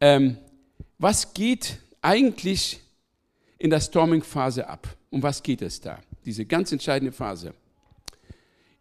Ähm, 0.00 0.38
was 0.98 1.34
geht 1.34 1.78
eigentlich 2.00 2.80
in 3.58 3.70
der 3.70 3.80
Storming-Phase 3.80 4.68
ab? 4.68 4.88
Um 5.10 5.22
was 5.22 5.40
geht 5.40 5.62
es 5.62 5.80
da? 5.80 6.00
Diese 6.24 6.46
ganz 6.46 6.72
entscheidende 6.72 7.12
Phase. 7.12 7.54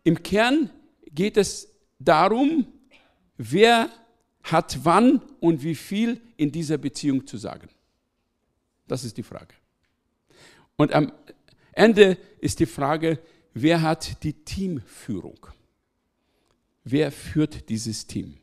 Im 0.04 0.22
Kern 0.24 0.70
geht 1.06 1.38
es 1.38 1.70
darum, 2.00 2.68
wer 3.38 3.90
hat 4.44 4.80
wann 4.84 5.22
und 5.40 5.64
wie 5.64 5.76
viel 5.76 6.20
in 6.38 6.52
dieser 6.52 6.78
Beziehung 6.78 7.28
zu 7.28 7.38
sagen. 7.38 7.70
Das 8.88 9.04
ist 9.04 9.18
die 9.18 9.24
Frage. 9.24 9.54
Und 10.76 10.94
am 10.94 11.12
Ende 11.74 12.18
ist 12.40 12.60
die 12.60 12.66
Frage, 12.66 13.20
wer 13.54 13.82
hat 13.82 14.24
die 14.24 14.34
Teamführung? 14.34 15.48
Wer 16.84 17.12
führt 17.12 17.70
dieses 17.70 18.08
Team? 18.08 18.38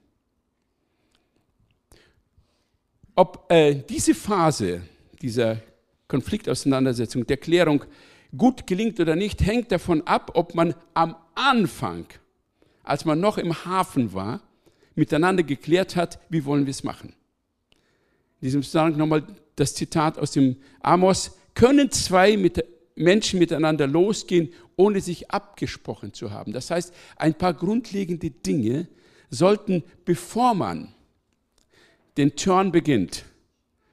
Ob 3.16 3.50
äh, 3.50 3.74
diese 3.74 4.14
Phase 4.14 4.82
dieser 5.20 5.60
Konfliktauseinandersetzung, 6.06 7.26
der 7.26 7.36
Klärung 7.36 7.84
gut 8.36 8.66
gelingt 8.66 9.00
oder 9.00 9.16
nicht, 9.16 9.44
hängt 9.44 9.72
davon 9.72 10.06
ab, 10.06 10.32
ob 10.34 10.54
man 10.54 10.74
am 10.94 11.16
Anfang, 11.34 12.06
als 12.82 13.04
man 13.04 13.20
noch 13.20 13.38
im 13.38 13.64
Hafen 13.64 14.12
war, 14.12 14.42
miteinander 14.94 15.42
geklärt 15.42 15.96
hat, 15.96 16.18
wie 16.28 16.44
wollen 16.44 16.66
wir 16.66 16.70
es 16.72 16.84
machen. 16.84 17.14
In 18.40 18.46
diesem 18.46 18.62
Zusammenhang 18.62 18.98
nochmal 18.98 19.24
das 19.56 19.74
Zitat 19.74 20.18
aus 20.18 20.32
dem 20.32 20.56
Amos, 20.80 21.38
können 21.54 21.90
zwei 21.90 22.36
mit, 22.36 22.64
Menschen 22.94 23.38
miteinander 23.38 23.86
losgehen, 23.86 24.50
ohne 24.76 25.00
sich 25.00 25.30
abgesprochen 25.30 26.12
zu 26.12 26.30
haben. 26.30 26.52
Das 26.52 26.70
heißt, 26.70 26.94
ein 27.16 27.34
paar 27.34 27.54
grundlegende 27.54 28.30
Dinge 28.30 28.88
sollten, 29.30 29.82
bevor 30.04 30.54
man 30.54 30.94
den 32.16 32.36
Turn 32.36 32.72
beginnt, 32.72 33.24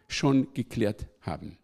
schon 0.08 0.54
geklärt 0.54 1.06
haben. 1.22 1.58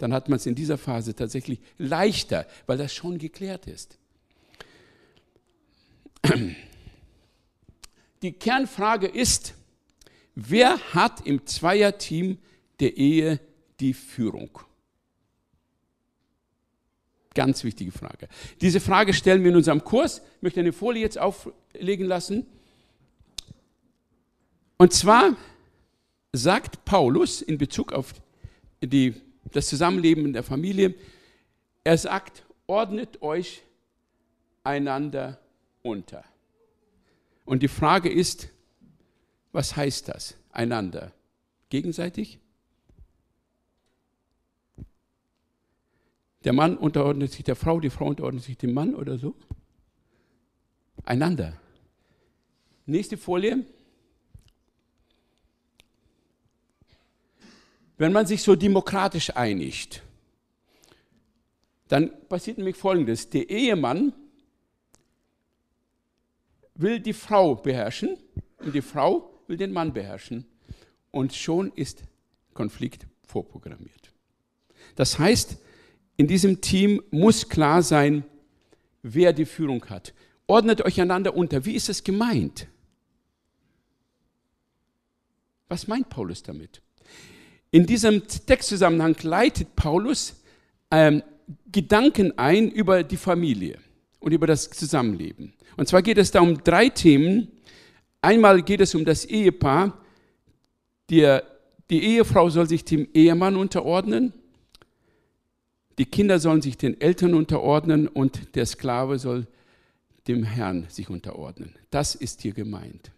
Dann 0.00 0.12
hat 0.14 0.30
man 0.30 0.38
es 0.38 0.46
in 0.46 0.54
dieser 0.54 0.78
Phase 0.78 1.14
tatsächlich 1.14 1.60
leichter, 1.76 2.46
weil 2.66 2.78
das 2.78 2.94
schon 2.94 3.18
geklärt 3.18 3.66
ist. 3.66 3.98
Die 8.22 8.32
Kernfrage 8.32 9.06
ist, 9.06 9.54
wer 10.34 10.78
hat 10.94 11.26
im 11.26 11.46
Zweierteam 11.46 12.38
der 12.80 12.96
Ehe 12.96 13.40
die 13.78 13.92
Führung? 13.92 14.58
Ganz 17.34 17.62
wichtige 17.64 17.92
Frage. 17.92 18.28
Diese 18.60 18.80
Frage 18.80 19.12
stellen 19.12 19.42
wir 19.42 19.50
in 19.50 19.56
unserem 19.56 19.84
Kurs. 19.84 20.22
Ich 20.36 20.42
möchte 20.42 20.60
eine 20.60 20.72
Folie 20.72 21.02
jetzt 21.02 21.18
auflegen 21.18 22.06
lassen. 22.06 22.46
Und 24.78 24.94
zwar 24.94 25.36
sagt 26.32 26.86
Paulus 26.86 27.42
in 27.42 27.58
Bezug 27.58 27.92
auf 27.92 28.14
die, 28.82 29.14
das 29.52 29.68
Zusammenleben 29.68 30.24
in 30.24 30.32
der 30.32 30.42
Familie, 30.42 30.94
er 31.84 31.98
sagt, 31.98 32.44
ordnet 32.66 33.22
euch 33.22 33.62
einander 34.64 35.40
unter. 35.82 36.24
Und 37.44 37.62
die 37.62 37.68
Frage 37.68 38.10
ist, 38.10 38.48
was 39.52 39.76
heißt 39.76 40.08
das? 40.08 40.36
Einander. 40.52 41.12
Gegenseitig? 41.68 42.38
Der 46.44 46.52
Mann 46.52 46.76
unterordnet 46.76 47.32
sich 47.32 47.44
der 47.44 47.56
Frau, 47.56 47.80
die 47.80 47.90
Frau 47.90 48.06
unterordnet 48.06 48.44
sich 48.44 48.56
dem 48.56 48.72
Mann 48.72 48.94
oder 48.94 49.18
so? 49.18 49.34
Einander. 51.04 51.58
Nächste 52.86 53.16
Folie. 53.16 53.64
Wenn 58.00 58.14
man 58.14 58.24
sich 58.24 58.42
so 58.42 58.56
demokratisch 58.56 59.36
einigt, 59.36 60.02
dann 61.88 62.10
passiert 62.30 62.56
nämlich 62.56 62.76
Folgendes. 62.76 63.28
Der 63.28 63.50
Ehemann 63.50 64.14
will 66.76 66.98
die 66.98 67.12
Frau 67.12 67.56
beherrschen 67.56 68.16
und 68.56 68.74
die 68.74 68.80
Frau 68.80 69.42
will 69.48 69.58
den 69.58 69.70
Mann 69.70 69.92
beherrschen. 69.92 70.46
Und 71.10 71.34
schon 71.34 71.72
ist 71.72 72.02
Konflikt 72.54 73.06
vorprogrammiert. 73.22 74.10
Das 74.96 75.18
heißt, 75.18 75.58
in 76.16 76.26
diesem 76.26 76.62
Team 76.62 77.02
muss 77.10 77.50
klar 77.50 77.82
sein, 77.82 78.24
wer 79.02 79.34
die 79.34 79.44
Führung 79.44 79.84
hat. 79.90 80.14
Ordnet 80.46 80.80
euch 80.86 80.98
einander 81.02 81.36
unter. 81.36 81.66
Wie 81.66 81.74
ist 81.74 81.90
es 81.90 82.02
gemeint? 82.02 82.66
Was 85.68 85.86
meint 85.86 86.08
Paulus 86.08 86.42
damit? 86.42 86.80
In 87.70 87.86
diesem 87.86 88.26
Textzusammenhang 88.26 89.16
leitet 89.22 89.76
Paulus 89.76 90.42
ähm, 90.90 91.22
Gedanken 91.70 92.36
ein 92.36 92.70
über 92.70 93.02
die 93.04 93.16
Familie 93.16 93.78
und 94.18 94.32
über 94.32 94.46
das 94.46 94.70
Zusammenleben. 94.70 95.52
Und 95.76 95.88
zwar 95.88 96.02
geht 96.02 96.18
es 96.18 96.30
da 96.30 96.40
um 96.40 96.62
drei 96.62 96.88
Themen. 96.88 97.48
Einmal 98.22 98.62
geht 98.62 98.80
es 98.80 98.94
um 98.94 99.04
das 99.04 99.24
Ehepaar. 99.24 99.98
Die, 101.10 101.38
die 101.90 102.02
Ehefrau 102.02 102.50
soll 102.50 102.68
sich 102.68 102.84
dem 102.84 103.08
Ehemann 103.14 103.56
unterordnen. 103.56 104.32
Die 105.98 106.06
Kinder 106.06 106.38
sollen 106.38 106.62
sich 106.62 106.76
den 106.76 107.00
Eltern 107.00 107.34
unterordnen 107.34 108.08
und 108.08 108.54
der 108.56 108.66
Sklave 108.66 109.18
soll 109.18 109.46
dem 110.28 110.44
Herrn 110.44 110.86
sich 110.88 111.08
unterordnen. 111.08 111.74
Das 111.90 112.14
ist 112.14 112.42
hier 112.42 112.52
gemeint. 112.52 113.10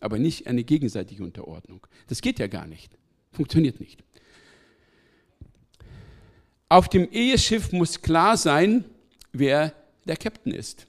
Aber 0.00 0.18
nicht 0.18 0.46
eine 0.46 0.64
gegenseitige 0.64 1.24
Unterordnung. 1.24 1.86
Das 2.06 2.20
geht 2.20 2.38
ja 2.38 2.46
gar 2.46 2.66
nicht. 2.66 2.96
Funktioniert 3.32 3.80
nicht. 3.80 4.02
Auf 6.68 6.88
dem 6.88 7.10
Eheschiff 7.10 7.72
muss 7.72 8.02
klar 8.02 8.36
sein, 8.36 8.84
wer 9.32 9.72
der 10.06 10.16
Captain 10.16 10.52
ist. 10.52 10.86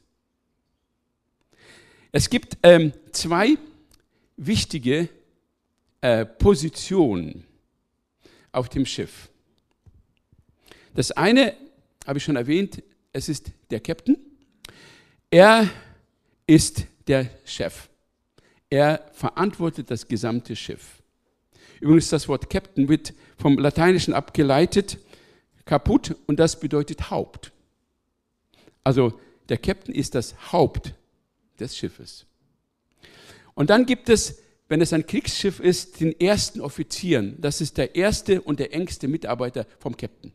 Es 2.12 2.30
gibt 2.30 2.58
ähm, 2.64 2.92
zwei 3.12 3.58
wichtige 4.36 5.10
äh, 6.02 6.26
Positionen 6.26 7.46
auf 8.52 8.70
dem 8.70 8.86
Schiff. 8.86 9.30
Das 10.96 11.12
eine 11.12 11.56
habe 12.06 12.18
ich 12.18 12.24
schon 12.24 12.36
erwähnt, 12.36 12.82
es 13.14 13.30
ist 13.30 13.52
der 13.70 13.80
Captain. 13.80 14.18
Er 15.30 15.70
ist 16.48 16.86
der 17.08 17.30
Chef. 17.46 17.90
Er 18.70 19.10
verantwortet 19.14 19.92
das 19.92 20.08
gesamte 20.08 20.56
Schiff. 20.56 20.99
Übrigens, 21.80 22.10
das 22.10 22.28
Wort 22.28 22.50
Captain 22.50 22.90
wird 22.90 23.14
vom 23.38 23.58
Lateinischen 23.58 24.14
abgeleitet, 24.14 24.98
kaputt, 25.66 26.16
und 26.28 26.40
das 26.40 26.60
bedeutet 26.60 27.10
Haupt. 27.10 27.52
Also 28.84 29.20
der 29.50 29.58
Captain 29.58 29.94
ist 29.94 30.16
das 30.16 30.52
Haupt 30.52 30.94
des 31.60 31.78
Schiffes. 31.78 32.26
Und 33.54 33.70
dann 33.70 33.86
gibt 33.86 34.10
es, 34.10 34.40
wenn 34.68 34.82
es 34.82 34.94
ein 34.94 35.06
Kriegsschiff 35.06 35.60
ist, 35.60 36.00
den 36.00 36.18
ersten 36.20 36.62
Offizieren. 36.62 37.36
Das 37.40 37.62
ist 37.62 37.78
der 37.78 37.96
erste 37.96 38.42
und 38.42 38.60
der 38.60 38.74
engste 38.74 39.08
Mitarbeiter 39.08 39.66
vom 39.80 39.98
Captain. 39.98 40.32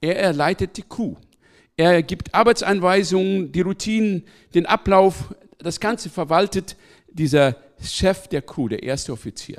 Er 0.00 0.18
erleitet 0.18 0.76
die 0.76 0.82
Crew. 0.82 1.14
Er 1.76 2.02
gibt 2.02 2.34
Arbeitsanweisungen, 2.34 3.52
die 3.52 3.60
Routinen, 3.60 4.24
den 4.54 4.66
Ablauf, 4.66 5.34
das 5.58 5.80
Ganze 5.80 6.08
verwaltet 6.08 6.76
dieser 7.08 7.56
Chef 7.82 8.28
der 8.28 8.42
Crew, 8.42 8.68
der 8.68 8.82
erste 8.82 9.12
Offizier. 9.12 9.58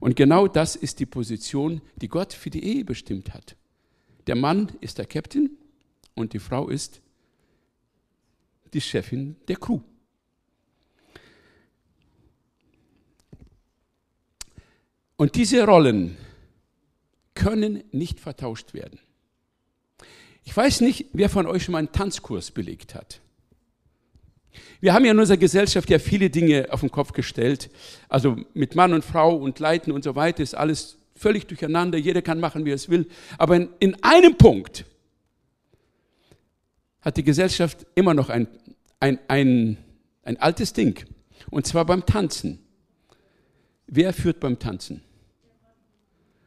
Und 0.00 0.16
genau 0.16 0.48
das 0.48 0.76
ist 0.76 0.98
die 0.98 1.06
Position, 1.06 1.82
die 1.96 2.08
Gott 2.08 2.32
für 2.32 2.50
die 2.50 2.64
Ehe 2.64 2.84
bestimmt 2.84 3.34
hat. 3.34 3.54
Der 4.26 4.34
Mann 4.34 4.72
ist 4.80 4.98
der 4.98 5.06
Captain 5.06 5.50
und 6.14 6.32
die 6.32 6.38
Frau 6.38 6.68
ist 6.68 7.02
die 8.72 8.80
Chefin 8.80 9.36
der 9.46 9.56
Crew. 9.56 9.80
Und 15.16 15.34
diese 15.34 15.64
Rollen 15.66 16.16
können 17.34 17.84
nicht 17.92 18.20
vertauscht 18.20 18.72
werden. 18.72 18.98
Ich 20.44 20.56
weiß 20.56 20.80
nicht, 20.80 21.06
wer 21.12 21.28
von 21.28 21.46
euch 21.46 21.64
schon 21.64 21.72
mal 21.72 21.78
einen 21.78 21.92
Tanzkurs 21.92 22.50
belegt 22.52 22.94
hat. 22.94 23.20
Wir 24.80 24.94
haben 24.94 25.04
ja 25.04 25.12
in 25.12 25.18
unserer 25.18 25.36
Gesellschaft 25.36 25.90
ja 25.90 25.98
viele 25.98 26.30
Dinge 26.30 26.68
auf 26.70 26.80
den 26.80 26.90
Kopf 26.90 27.12
gestellt. 27.12 27.70
Also 28.08 28.36
mit 28.54 28.74
Mann 28.74 28.92
und 28.92 29.04
Frau 29.04 29.36
und 29.36 29.58
Leiten 29.58 29.92
und 29.92 30.04
so 30.04 30.14
weiter 30.16 30.42
ist 30.42 30.54
alles 30.54 30.98
völlig 31.14 31.46
durcheinander. 31.46 31.98
Jeder 31.98 32.22
kann 32.22 32.40
machen, 32.40 32.64
wie 32.64 32.70
er 32.70 32.76
es 32.76 32.88
will. 32.88 33.06
Aber 33.38 33.56
in, 33.56 33.68
in 33.78 34.02
einem 34.02 34.36
Punkt 34.36 34.84
hat 37.02 37.16
die 37.16 37.24
Gesellschaft 37.24 37.86
immer 37.94 38.14
noch 38.14 38.28
ein, 38.30 38.48
ein, 39.00 39.18
ein, 39.28 39.76
ein 40.22 40.36
altes 40.38 40.72
Ding. 40.72 41.04
Und 41.50 41.66
zwar 41.66 41.84
beim 41.84 42.04
Tanzen. 42.06 42.58
Wer 43.86 44.12
führt 44.12 44.40
beim 44.40 44.58
Tanzen? 44.58 45.02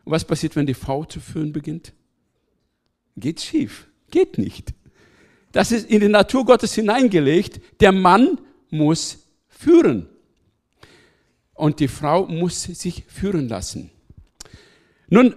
Und 0.05 0.11
was 0.11 0.25
passiert, 0.25 0.55
wenn 0.55 0.65
die 0.65 0.73
Frau 0.73 1.05
zu 1.05 1.19
führen 1.19 1.53
beginnt? 1.53 1.93
Geht 3.15 3.41
schief. 3.41 3.87
Geht 4.11 4.37
nicht. 4.37 4.73
Das 5.53 5.71
ist 5.71 5.89
in 5.89 6.01
die 6.01 6.09
Natur 6.09 6.45
Gottes 6.45 6.73
hineingelegt. 6.73 7.61
Der 7.79 7.91
Mann 7.91 8.39
muss 8.69 9.19
führen. 9.47 10.09
Und 11.53 11.79
die 11.79 11.87
Frau 11.87 12.25
muss 12.25 12.63
sich 12.63 13.05
führen 13.07 13.47
lassen. 13.47 13.91
Nun 15.07 15.35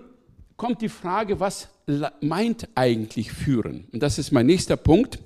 kommt 0.57 0.81
die 0.81 0.89
Frage, 0.89 1.39
was 1.39 1.69
meint 2.23 2.67
eigentlich 2.75 3.31
führen? 3.31 3.87
Und 3.93 4.03
das 4.03 4.19
ist 4.19 4.33
mein 4.33 4.47
nächster 4.47 4.79
Punkt. 4.79 5.19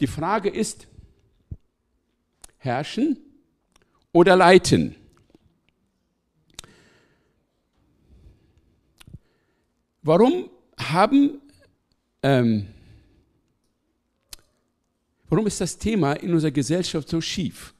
Die 0.00 0.06
Frage 0.06 0.50
ist, 0.50 0.86
herrschen 2.58 3.18
oder 4.12 4.36
leiten? 4.36 4.94
Warum 10.02 10.48
haben 10.78 11.40
ähm, 12.22 12.68
Warum 15.28 15.46
ist 15.46 15.60
das 15.60 15.76
Thema 15.76 16.12
in 16.14 16.32
unserer 16.32 16.52
Gesellschaft 16.52 17.08
so 17.08 17.20
schief? 17.20 17.74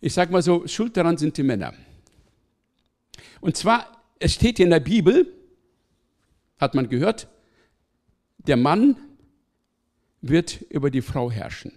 Ich 0.00 0.14
sage 0.14 0.32
mal 0.32 0.42
so, 0.42 0.66
schuld 0.66 0.96
daran 0.96 1.16
sind 1.16 1.36
die 1.36 1.42
Männer. 1.42 1.74
Und 3.40 3.56
zwar, 3.56 4.02
es 4.18 4.34
steht 4.34 4.56
hier 4.56 4.66
in 4.66 4.70
der 4.70 4.80
Bibel, 4.80 5.34
hat 6.58 6.74
man 6.74 6.88
gehört, 6.88 7.28
der 8.38 8.56
Mann 8.56 8.96
wird 10.20 10.62
über 10.70 10.90
die 10.90 11.02
Frau 11.02 11.30
herrschen. 11.30 11.72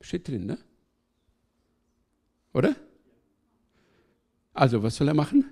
Steht 0.00 0.28
drin, 0.28 0.46
ne? 0.46 0.58
Oder? 2.52 2.76
Also, 4.52 4.82
was 4.82 4.96
soll 4.96 5.08
er 5.08 5.14
machen? 5.14 5.44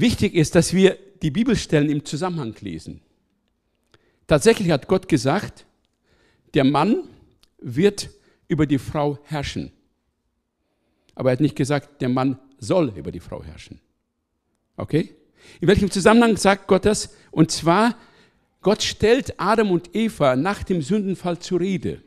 Wichtig 0.00 0.34
ist, 0.36 0.54
dass 0.54 0.72
wir 0.72 0.96
die 1.22 1.32
Bibelstellen 1.32 1.90
im 1.90 2.04
Zusammenhang 2.04 2.54
lesen. 2.60 3.00
Tatsächlich 4.28 4.70
hat 4.70 4.86
Gott 4.86 5.08
gesagt, 5.08 5.66
der 6.54 6.62
Mann 6.62 7.02
wird 7.58 8.10
über 8.46 8.66
die 8.66 8.78
Frau 8.78 9.18
herrschen. 9.24 9.72
Aber 11.16 11.30
er 11.30 11.32
hat 11.32 11.40
nicht 11.40 11.56
gesagt, 11.56 12.00
der 12.00 12.10
Mann 12.10 12.38
soll 12.58 12.92
über 12.96 13.10
die 13.10 13.18
Frau 13.18 13.42
herrschen. 13.42 13.80
Okay? 14.76 15.16
In 15.60 15.66
welchem 15.66 15.90
Zusammenhang 15.90 16.36
sagt 16.36 16.68
Gott 16.68 16.84
das? 16.84 17.16
Und 17.32 17.50
zwar, 17.50 17.96
Gott 18.60 18.84
stellt 18.84 19.40
Adam 19.40 19.72
und 19.72 19.96
Eva 19.96 20.36
nach 20.36 20.62
dem 20.62 20.80
Sündenfall 20.80 21.40
zur 21.40 21.58
Rede. 21.58 22.02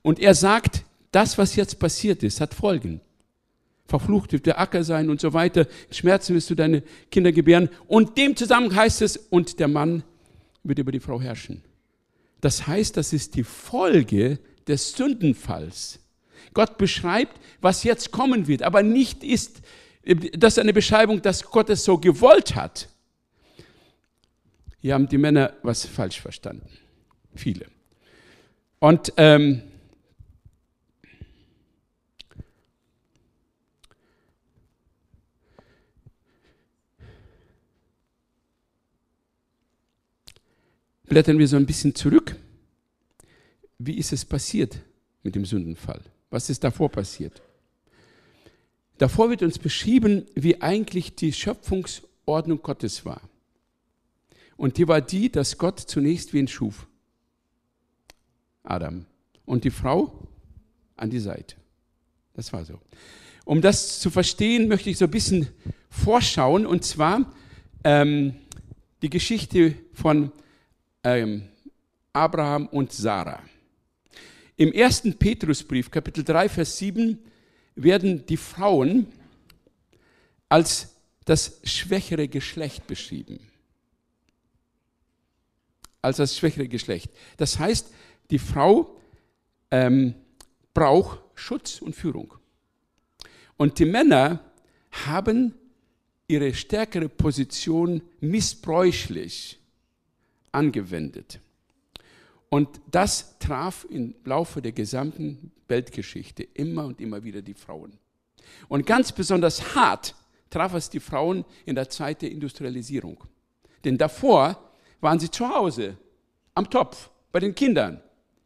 Und 0.00 0.18
er 0.18 0.34
sagt, 0.34 0.84
das, 1.10 1.36
was 1.36 1.56
jetzt 1.56 1.78
passiert 1.78 2.22
ist, 2.22 2.40
hat 2.40 2.54
Folgen 2.54 3.02
verflucht 3.86 4.32
wird 4.32 4.46
der 4.46 4.60
Acker 4.60 4.84
sein 4.84 5.10
und 5.10 5.20
so 5.20 5.32
weiter. 5.32 5.66
Schmerzen 5.90 6.34
wirst 6.34 6.50
du 6.50 6.54
deine 6.54 6.82
Kinder 7.10 7.32
gebären. 7.32 7.68
Und 7.88 8.16
dem 8.16 8.36
zusammen 8.36 8.74
heißt 8.74 9.02
es, 9.02 9.16
und 9.16 9.58
der 9.58 9.68
Mann 9.68 10.02
wird 10.62 10.78
über 10.78 10.92
die 10.92 11.00
Frau 11.00 11.20
herrschen. 11.20 11.62
Das 12.40 12.66
heißt, 12.66 12.96
das 12.96 13.12
ist 13.12 13.34
die 13.34 13.44
Folge 13.44 14.38
des 14.66 14.92
Sündenfalls. 14.92 16.00
Gott 16.54 16.78
beschreibt, 16.78 17.40
was 17.60 17.84
jetzt 17.84 18.10
kommen 18.12 18.46
wird, 18.46 18.62
aber 18.62 18.82
nicht 18.82 19.24
ist, 19.24 19.62
das 20.36 20.58
eine 20.58 20.72
Beschreibung, 20.72 21.22
dass 21.22 21.44
Gott 21.44 21.70
es 21.70 21.84
so 21.84 21.98
gewollt 21.98 22.54
hat. 22.54 22.88
Hier 24.80 24.94
haben 24.94 25.08
die 25.08 25.18
Männer 25.18 25.52
was 25.62 25.86
falsch 25.86 26.20
verstanden. 26.20 26.68
Viele. 27.34 27.66
Und 28.80 29.12
ähm, 29.16 29.62
blättern 41.12 41.38
wir 41.38 41.46
so 41.46 41.58
ein 41.58 41.66
bisschen 41.66 41.94
zurück. 41.94 42.36
Wie 43.76 43.98
ist 43.98 44.14
es 44.14 44.24
passiert 44.24 44.78
mit 45.22 45.34
dem 45.34 45.44
Sündenfall? 45.44 46.00
Was 46.30 46.48
ist 46.48 46.64
davor 46.64 46.88
passiert? 46.88 47.42
Davor 48.96 49.28
wird 49.28 49.42
uns 49.42 49.58
beschrieben, 49.58 50.24
wie 50.34 50.62
eigentlich 50.62 51.14
die 51.14 51.34
Schöpfungsordnung 51.34 52.62
Gottes 52.62 53.04
war. 53.04 53.20
Und 54.56 54.78
die 54.78 54.88
war 54.88 55.02
die, 55.02 55.30
dass 55.30 55.58
Gott 55.58 55.80
zunächst 55.80 56.32
wen 56.32 56.48
schuf? 56.48 56.86
Adam. 58.62 59.04
Und 59.44 59.64
die 59.64 59.70
Frau 59.70 60.18
an 60.96 61.10
die 61.10 61.20
Seite. 61.20 61.56
Das 62.32 62.54
war 62.54 62.64
so. 62.64 62.80
Um 63.44 63.60
das 63.60 64.00
zu 64.00 64.08
verstehen, 64.08 64.66
möchte 64.66 64.88
ich 64.88 64.96
so 64.96 65.04
ein 65.04 65.10
bisschen 65.10 65.48
vorschauen, 65.90 66.64
und 66.64 66.84
zwar 66.84 67.30
ähm, 67.84 68.34
die 69.02 69.10
Geschichte 69.10 69.74
von 69.92 70.32
ähm, 71.04 71.48
Abraham 72.12 72.66
und 72.68 72.92
Sarah. 72.92 73.42
Im 74.56 74.72
ersten 74.72 75.18
Petrusbrief, 75.18 75.90
Kapitel 75.90 76.24
3, 76.24 76.48
Vers 76.48 76.78
7, 76.78 77.18
werden 77.74 78.26
die 78.26 78.36
Frauen 78.36 79.06
als 80.48 80.94
das 81.24 81.60
schwächere 81.64 82.28
Geschlecht 82.28 82.86
beschrieben. 82.86 83.40
Als 86.02 86.18
das 86.18 86.36
schwächere 86.36 86.68
Geschlecht. 86.68 87.10
Das 87.38 87.58
heißt, 87.58 87.92
die 88.30 88.38
Frau 88.38 88.96
ähm, 89.70 90.14
braucht 90.74 91.20
Schutz 91.34 91.80
und 91.80 91.96
Führung. 91.96 92.34
Und 93.56 93.78
die 93.78 93.84
Männer 93.84 94.40
haben 95.06 95.54
ihre 96.28 96.52
stärkere 96.52 97.08
Position 97.08 98.02
missbräuchlich 98.20 99.61
angewendet. 100.52 101.40
Und 102.48 102.68
das 102.90 103.38
traf 103.38 103.86
im 103.88 104.14
Laufe 104.24 104.60
der 104.60 104.72
gesamten 104.72 105.52
Weltgeschichte 105.68 106.42
immer 106.42 106.84
und 106.84 107.00
immer 107.00 107.24
wieder 107.24 107.40
die 107.40 107.54
Frauen. 107.54 107.98
Und 108.68 108.86
ganz 108.86 109.12
besonders 109.12 109.74
hart 109.74 110.14
traf 110.50 110.74
es 110.74 110.90
die 110.90 111.00
Frauen 111.00 111.44
in 111.64 111.74
der 111.74 111.88
Zeit 111.88 112.22
der 112.22 112.30
Industrialisierung. 112.30 113.24
Denn 113.84 113.96
davor 113.96 114.70
waren 115.00 115.18
sie 115.18 115.30
zu 115.30 115.48
Hause, 115.48 115.96
am 116.54 116.68
Topf, 116.68 117.10
bei 117.32 117.40
den 117.40 117.54
Kindern, 117.54 118.02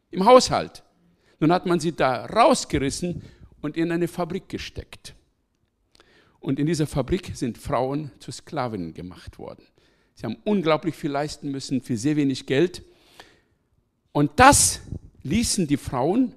im 0.09 0.25
Haushalt. 0.25 0.83
Nun 1.39 1.51
hat 1.51 1.65
man 1.65 1.79
sie 1.79 1.91
da 1.91 2.25
rausgerissen 2.25 3.21
und 3.61 3.77
in 3.77 3.91
eine 3.91 4.07
Fabrik 4.07 4.47
gesteckt. 4.49 5.15
Und 6.39 6.59
in 6.59 6.65
dieser 6.65 6.87
Fabrik 6.87 7.31
sind 7.35 7.57
Frauen 7.57 8.11
zu 8.19 8.31
Sklavinnen 8.31 8.93
gemacht 8.93 9.37
worden. 9.37 9.67
Sie 10.17 10.25
haben 10.25 10.37
unglaublich 10.45 10.95
viel 10.95 11.11
leisten 11.11 11.51
müssen 11.51 11.79
für 11.79 11.95
sehr 11.95 12.15
wenig 12.15 12.47
Geld. 12.47 12.81
Und 14.11 14.31
das 14.37 14.81
ließen 15.21 15.67
die 15.67 15.77
Frauen 15.77 16.33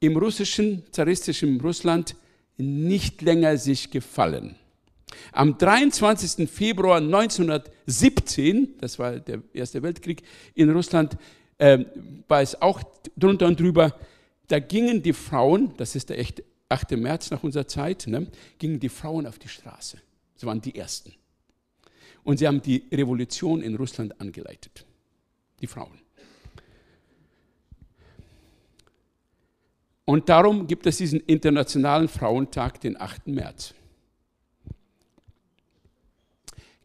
im 0.00 0.16
russischen, 0.16 0.82
zaristischen 0.92 1.60
Russland 1.60 2.16
nicht 2.56 3.20
länger 3.20 3.58
sich 3.58 3.90
gefallen. 3.90 4.56
Am 5.32 5.58
23. 5.58 6.48
Februar 6.48 7.02
1917, 7.02 8.78
das 8.80 8.98
war 8.98 9.18
der 9.20 9.42
Erste 9.52 9.82
Weltkrieg 9.82 10.22
in 10.54 10.70
Russland, 10.70 11.18
äh, 11.58 11.84
war 12.28 12.40
es 12.40 12.62
auch 12.62 12.82
drunter 13.14 13.46
und 13.46 13.60
drüber, 13.60 13.94
da 14.46 14.58
gingen 14.58 15.02
die 15.02 15.12
Frauen, 15.12 15.74
das 15.76 15.94
ist 15.96 16.08
der 16.08 16.24
8. 16.70 16.92
März 16.92 17.30
nach 17.30 17.42
unserer 17.42 17.68
Zeit, 17.68 18.06
ne, 18.06 18.26
gingen 18.58 18.80
die 18.80 18.88
Frauen 18.88 19.26
auf 19.26 19.38
die 19.38 19.48
Straße. 19.48 19.98
Sie 20.34 20.46
waren 20.46 20.62
die 20.62 20.74
Ersten. 20.74 21.12
Und 22.28 22.36
sie 22.36 22.46
haben 22.46 22.60
die 22.60 22.84
Revolution 22.92 23.62
in 23.62 23.74
Russland 23.74 24.20
angeleitet. 24.20 24.84
Die 25.62 25.66
Frauen. 25.66 25.98
Und 30.04 30.28
darum 30.28 30.66
gibt 30.66 30.84
es 30.84 30.98
diesen 30.98 31.20
Internationalen 31.20 32.06
Frauentag, 32.06 32.82
den 32.82 33.00
8. 33.00 33.28
März. 33.28 33.72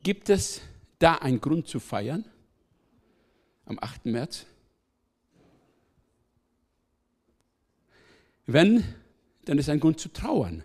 Gibt 0.01 0.29
es 0.29 0.61
da 0.97 1.15
einen 1.15 1.41
Grund 1.41 1.67
zu 1.67 1.81
feiern? 1.81 2.23
Am 3.65 3.77
8. 3.81 4.05
März? 4.05 4.45
Wenn, 8.45 8.85
dann 9.43 9.57
ist 9.57 9.67
ein 9.67 9.81
Grund 9.81 9.99
zu 9.99 10.07
trauern. 10.07 10.63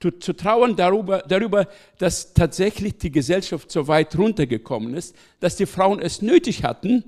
Zu, 0.00 0.10
zu 0.10 0.34
trauern 0.34 0.76
darüber, 0.76 1.24
darüber, 1.26 1.68
dass 1.98 2.34
tatsächlich 2.34 2.98
die 2.98 3.10
Gesellschaft 3.10 3.70
so 3.70 3.88
weit 3.88 4.16
runtergekommen 4.16 4.94
ist, 4.94 5.16
dass 5.40 5.56
die 5.56 5.66
Frauen 5.66 6.00
es 6.00 6.20
nötig 6.20 6.64
hatten, 6.64 7.04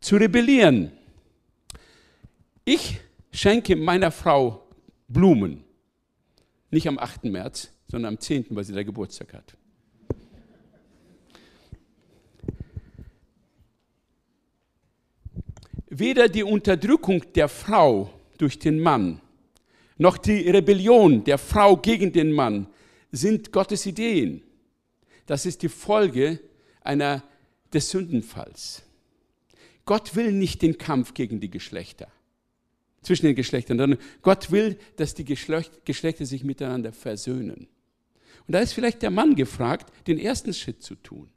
zu 0.00 0.16
rebellieren. 0.16 0.92
Ich 2.64 3.00
schenke 3.32 3.74
meiner 3.74 4.10
Frau 4.10 4.66
Blumen. 5.08 5.64
Nicht 6.70 6.86
am 6.86 6.98
8. 6.98 7.24
März, 7.24 7.70
sondern 7.88 8.14
am 8.14 8.20
10., 8.20 8.46
weil 8.50 8.64
sie 8.64 8.72
da 8.72 8.82
Geburtstag 8.82 9.34
hat. 9.34 9.56
Weder 15.88 16.28
die 16.28 16.44
Unterdrückung 16.44 17.24
der 17.34 17.48
Frau 17.48 18.10
durch 18.38 18.60
den 18.60 18.78
Mann, 18.78 19.20
noch 20.00 20.16
die 20.16 20.48
Rebellion 20.48 21.24
der 21.24 21.36
Frau 21.36 21.76
gegen 21.76 22.10
den 22.10 22.32
Mann 22.32 22.66
sind 23.12 23.52
Gottes 23.52 23.84
Ideen. 23.84 24.42
Das 25.26 25.44
ist 25.44 25.62
die 25.62 25.68
Folge 25.68 26.40
einer, 26.80 27.22
des 27.72 27.90
Sündenfalls. 27.90 28.82
Gott 29.84 30.16
will 30.16 30.32
nicht 30.32 30.62
den 30.62 30.78
Kampf 30.78 31.14
gegen 31.14 31.38
die 31.38 31.50
Geschlechter, 31.50 32.08
zwischen 33.02 33.26
den 33.26 33.36
Geschlechtern, 33.36 33.78
sondern 33.78 34.00
Gott 34.22 34.50
will, 34.50 34.78
dass 34.96 35.14
die 35.14 35.24
Geschlechter 35.24 36.26
sich 36.26 36.44
miteinander 36.44 36.92
versöhnen. 36.92 37.68
Und 38.48 38.52
da 38.54 38.58
ist 38.58 38.72
vielleicht 38.72 39.02
der 39.02 39.10
Mann 39.10 39.36
gefragt, 39.36 39.92
den 40.06 40.18
ersten 40.18 40.54
Schritt 40.54 40.82
zu 40.82 40.94
tun 40.96 41.28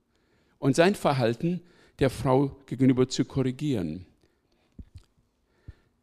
und 0.58 0.76
sein 0.76 0.96
Verhalten 0.96 1.62
der 2.00 2.10
Frau 2.10 2.56
gegenüber 2.66 3.10
zu 3.10 3.26
korrigieren. 3.26 4.06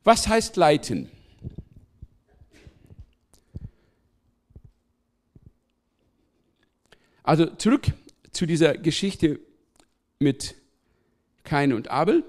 Was 0.05 0.29
heißt 0.29 0.57
leiten? 0.57 1.11
Also 7.31 7.47
zurück 7.47 7.93
zu 8.33 8.45
dieser 8.45 8.77
Geschichte 8.77 9.39
mit 10.19 10.57
Kain 11.45 11.73
und 11.73 11.89
Abel. 11.89 12.25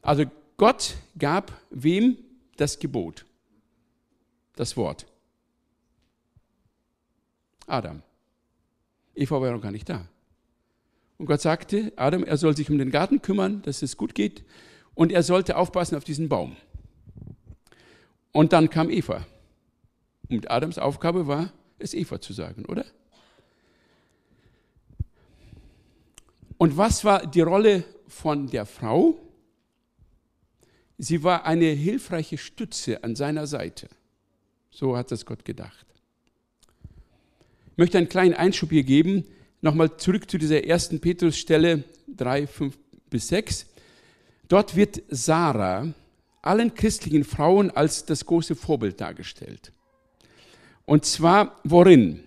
Also 0.00 0.26
Gott 0.58 0.94
gab 1.18 1.60
wem 1.70 2.18
das 2.58 2.78
Gebot? 2.78 3.26
Das 4.54 4.76
Wort. 4.76 5.06
Adam. 7.66 8.00
Eva 9.16 9.40
war 9.40 9.50
noch 9.50 9.60
gar 9.60 9.72
nicht 9.72 9.88
da. 9.88 10.06
Und 11.18 11.26
Gott 11.26 11.40
sagte, 11.40 11.92
Adam, 11.96 12.22
er 12.22 12.36
soll 12.36 12.56
sich 12.56 12.70
um 12.70 12.78
den 12.78 12.92
Garten 12.92 13.22
kümmern, 13.22 13.62
dass 13.62 13.82
es 13.82 13.96
gut 13.96 14.14
geht 14.14 14.44
und 14.94 15.10
er 15.10 15.24
sollte 15.24 15.56
aufpassen 15.56 15.96
auf 15.96 16.04
diesen 16.04 16.28
Baum. 16.28 16.54
Und 18.30 18.52
dann 18.52 18.70
kam 18.70 18.88
Eva. 18.88 19.26
Und 20.28 20.48
Adams 20.48 20.78
Aufgabe 20.78 21.26
war, 21.26 21.52
es 21.82 21.94
Eva 21.94 22.20
zu 22.20 22.32
sagen, 22.32 22.64
oder? 22.66 22.84
Und 26.58 26.76
was 26.76 27.04
war 27.04 27.26
die 27.26 27.40
Rolle 27.40 27.84
von 28.06 28.48
der 28.48 28.66
Frau? 28.66 29.18
Sie 30.96 31.24
war 31.24 31.44
eine 31.44 31.66
hilfreiche 31.66 32.38
Stütze 32.38 33.02
an 33.02 33.16
seiner 33.16 33.46
Seite. 33.48 33.88
So 34.70 34.96
hat 34.96 35.10
es 35.10 35.26
Gott 35.26 35.44
gedacht. 35.44 35.86
Ich 37.72 37.78
möchte 37.78 37.98
einen 37.98 38.08
kleinen 38.08 38.34
Einschub 38.34 38.70
hier 38.70 38.84
geben. 38.84 39.24
Nochmal 39.60 39.96
zurück 39.96 40.30
zu 40.30 40.38
dieser 40.38 40.64
ersten 40.64 41.00
Petrusstelle 41.00 41.84
3, 42.16 42.46
5 42.46 42.78
bis 43.10 43.28
6. 43.28 43.66
Dort 44.48 44.76
wird 44.76 45.02
Sarah 45.08 45.92
allen 46.42 46.74
christlichen 46.74 47.24
Frauen 47.24 47.70
als 47.70 48.04
das 48.04 48.26
große 48.26 48.54
Vorbild 48.54 49.00
dargestellt. 49.00 49.72
Und 50.92 51.06
zwar 51.06 51.58
worin? 51.64 52.22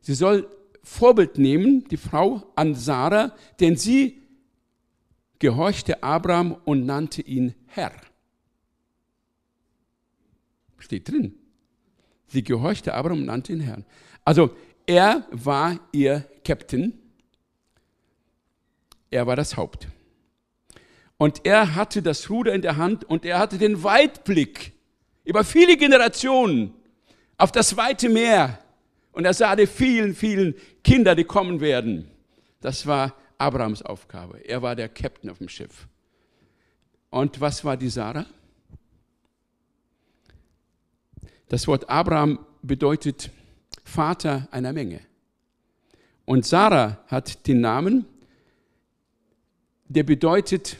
Sie 0.00 0.14
soll 0.14 0.48
Vorbild 0.84 1.38
nehmen, 1.38 1.82
die 1.88 1.96
Frau, 1.96 2.52
an 2.54 2.76
Sarah, 2.76 3.34
denn 3.58 3.76
sie 3.76 4.22
gehorchte 5.40 6.00
Abraham 6.00 6.56
und 6.64 6.86
nannte 6.86 7.20
ihn 7.22 7.52
Herr. 7.66 7.90
Steht 10.78 11.08
drin. 11.08 11.34
Sie 12.28 12.44
gehorchte 12.44 12.94
Abraham 12.94 13.18
und 13.18 13.26
nannte 13.26 13.52
ihn 13.52 13.58
Herr. 13.58 13.82
Also 14.24 14.54
er 14.86 15.26
war 15.32 15.80
ihr 15.90 16.24
Captain. 16.44 16.96
Er 19.10 19.26
war 19.26 19.34
das 19.34 19.56
Haupt. 19.56 19.88
Und 21.16 21.44
er 21.44 21.74
hatte 21.74 22.02
das 22.02 22.30
Ruder 22.30 22.54
in 22.54 22.62
der 22.62 22.76
Hand 22.76 23.02
und 23.02 23.24
er 23.24 23.40
hatte 23.40 23.58
den 23.58 23.82
Weitblick 23.82 24.74
über 25.24 25.42
viele 25.42 25.76
Generationen 25.76 26.72
auf 27.36 27.52
das 27.52 27.76
weite 27.76 28.08
Meer. 28.08 28.58
Und 29.12 29.24
er 29.24 29.34
sah 29.34 29.54
die 29.54 29.66
vielen, 29.66 30.14
vielen 30.14 30.54
Kinder, 30.82 31.14
die 31.14 31.24
kommen 31.24 31.60
werden. 31.60 32.10
Das 32.60 32.86
war 32.86 33.14
Abrahams 33.38 33.82
Aufgabe. 33.82 34.38
Er 34.38 34.62
war 34.62 34.74
der 34.74 34.88
Captain 34.88 35.30
auf 35.30 35.38
dem 35.38 35.48
Schiff. 35.48 35.86
Und 37.10 37.40
was 37.40 37.64
war 37.64 37.76
die 37.76 37.88
Sarah? 37.88 38.26
Das 41.48 41.68
Wort 41.68 41.88
Abraham 41.88 42.44
bedeutet 42.62 43.30
Vater 43.84 44.48
einer 44.50 44.72
Menge. 44.72 45.00
Und 46.24 46.46
Sarah 46.46 47.04
hat 47.06 47.46
den 47.46 47.60
Namen, 47.60 48.06
der 49.86 50.02
bedeutet 50.02 50.76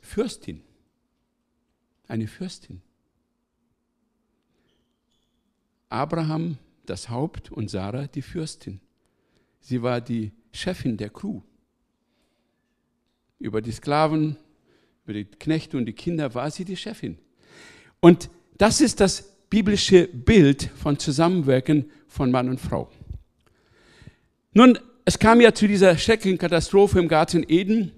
Fürstin. 0.00 0.62
Eine 2.08 2.26
Fürstin. 2.26 2.80
Abraham 5.88 6.58
das 6.86 7.08
Haupt 7.08 7.52
und 7.52 7.70
Sarah 7.70 8.06
die 8.06 8.22
Fürstin. 8.22 8.80
Sie 9.60 9.82
war 9.82 10.00
die 10.00 10.32
Chefin 10.52 10.96
der 10.96 11.10
Crew. 11.10 11.42
Über 13.38 13.60
die 13.60 13.72
Sklaven, 13.72 14.36
über 15.04 15.12
die 15.12 15.24
Knechte 15.24 15.76
und 15.76 15.86
die 15.86 15.92
Kinder 15.92 16.34
war 16.34 16.50
sie 16.50 16.64
die 16.64 16.76
Chefin. 16.76 17.18
Und 18.00 18.30
das 18.56 18.80
ist 18.80 19.00
das 19.00 19.36
biblische 19.50 20.08
Bild 20.08 20.64
von 20.76 20.98
Zusammenwirken 20.98 21.90
von 22.06 22.30
Mann 22.30 22.48
und 22.48 22.60
Frau. 22.60 22.90
Nun, 24.52 24.78
es 25.04 25.18
kam 25.18 25.40
ja 25.40 25.54
zu 25.54 25.66
dieser 25.66 25.96
schrecklichen 25.96 26.38
Katastrophe 26.38 26.98
im 26.98 27.08
Garten 27.08 27.44
Eden. 27.48 27.92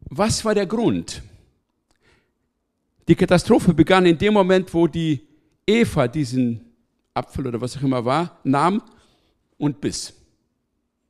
Was 0.00 0.44
war 0.44 0.54
der 0.54 0.66
Grund? 0.66 1.22
Die 3.06 3.14
Katastrophe 3.14 3.74
begann 3.74 4.06
in 4.06 4.18
dem 4.18 4.34
Moment, 4.34 4.72
wo 4.72 4.86
die 4.86 5.20
Eva 5.66 6.08
diesen 6.08 6.69
Apfel 7.14 7.46
oder 7.46 7.60
was 7.60 7.76
auch 7.76 7.82
immer 7.82 8.04
war, 8.04 8.40
nahm 8.44 8.82
und 9.58 9.80
biss. 9.80 10.14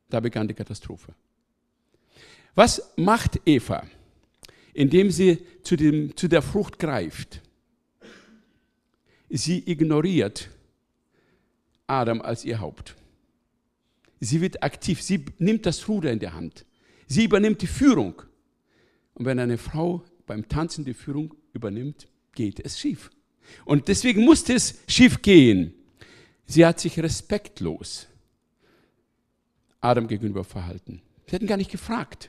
Da 0.09 0.19
begann 0.19 0.47
die 0.47 0.53
Katastrophe. 0.53 1.13
Was 2.53 2.93
macht 2.97 3.39
Eva, 3.45 3.83
indem 4.73 5.09
sie 5.09 5.45
zu, 5.63 5.75
dem, 5.75 6.15
zu 6.15 6.27
der 6.27 6.41
Frucht 6.41 6.79
greift? 6.79 7.41
Sie 9.29 9.63
ignoriert 9.71 10.49
Adam 11.87 12.21
als 12.21 12.43
ihr 12.43 12.59
Haupt. 12.59 12.95
Sie 14.19 14.41
wird 14.41 14.61
aktiv, 14.61 15.01
sie 15.01 15.25
nimmt 15.39 15.65
das 15.65 15.87
Ruder 15.87 16.11
in 16.11 16.19
der 16.19 16.33
Hand. 16.33 16.65
Sie 17.07 17.25
übernimmt 17.25 17.61
die 17.61 17.67
Führung. 17.67 18.21
Und 19.13 19.25
wenn 19.25 19.39
eine 19.39 19.57
Frau 19.57 20.03
beim 20.27 20.47
Tanzen 20.47 20.85
die 20.85 20.93
Führung 20.93 21.33
übernimmt, 21.53 22.07
geht 22.33 22.59
es 22.59 22.79
schief. 22.79 23.09
Und 23.65 23.87
deswegen 23.87 24.23
musste 24.23 24.53
es 24.53 24.79
schief 24.87 25.21
gehen. 25.21 25.73
Sie 26.51 26.65
hat 26.65 26.81
sich 26.81 26.99
respektlos 26.99 28.07
Adam 29.79 30.09
gegenüber 30.09 30.43
verhalten. 30.43 31.01
Sie 31.25 31.31
hätten 31.31 31.47
gar 31.47 31.55
nicht 31.55 31.71
gefragt. 31.71 32.27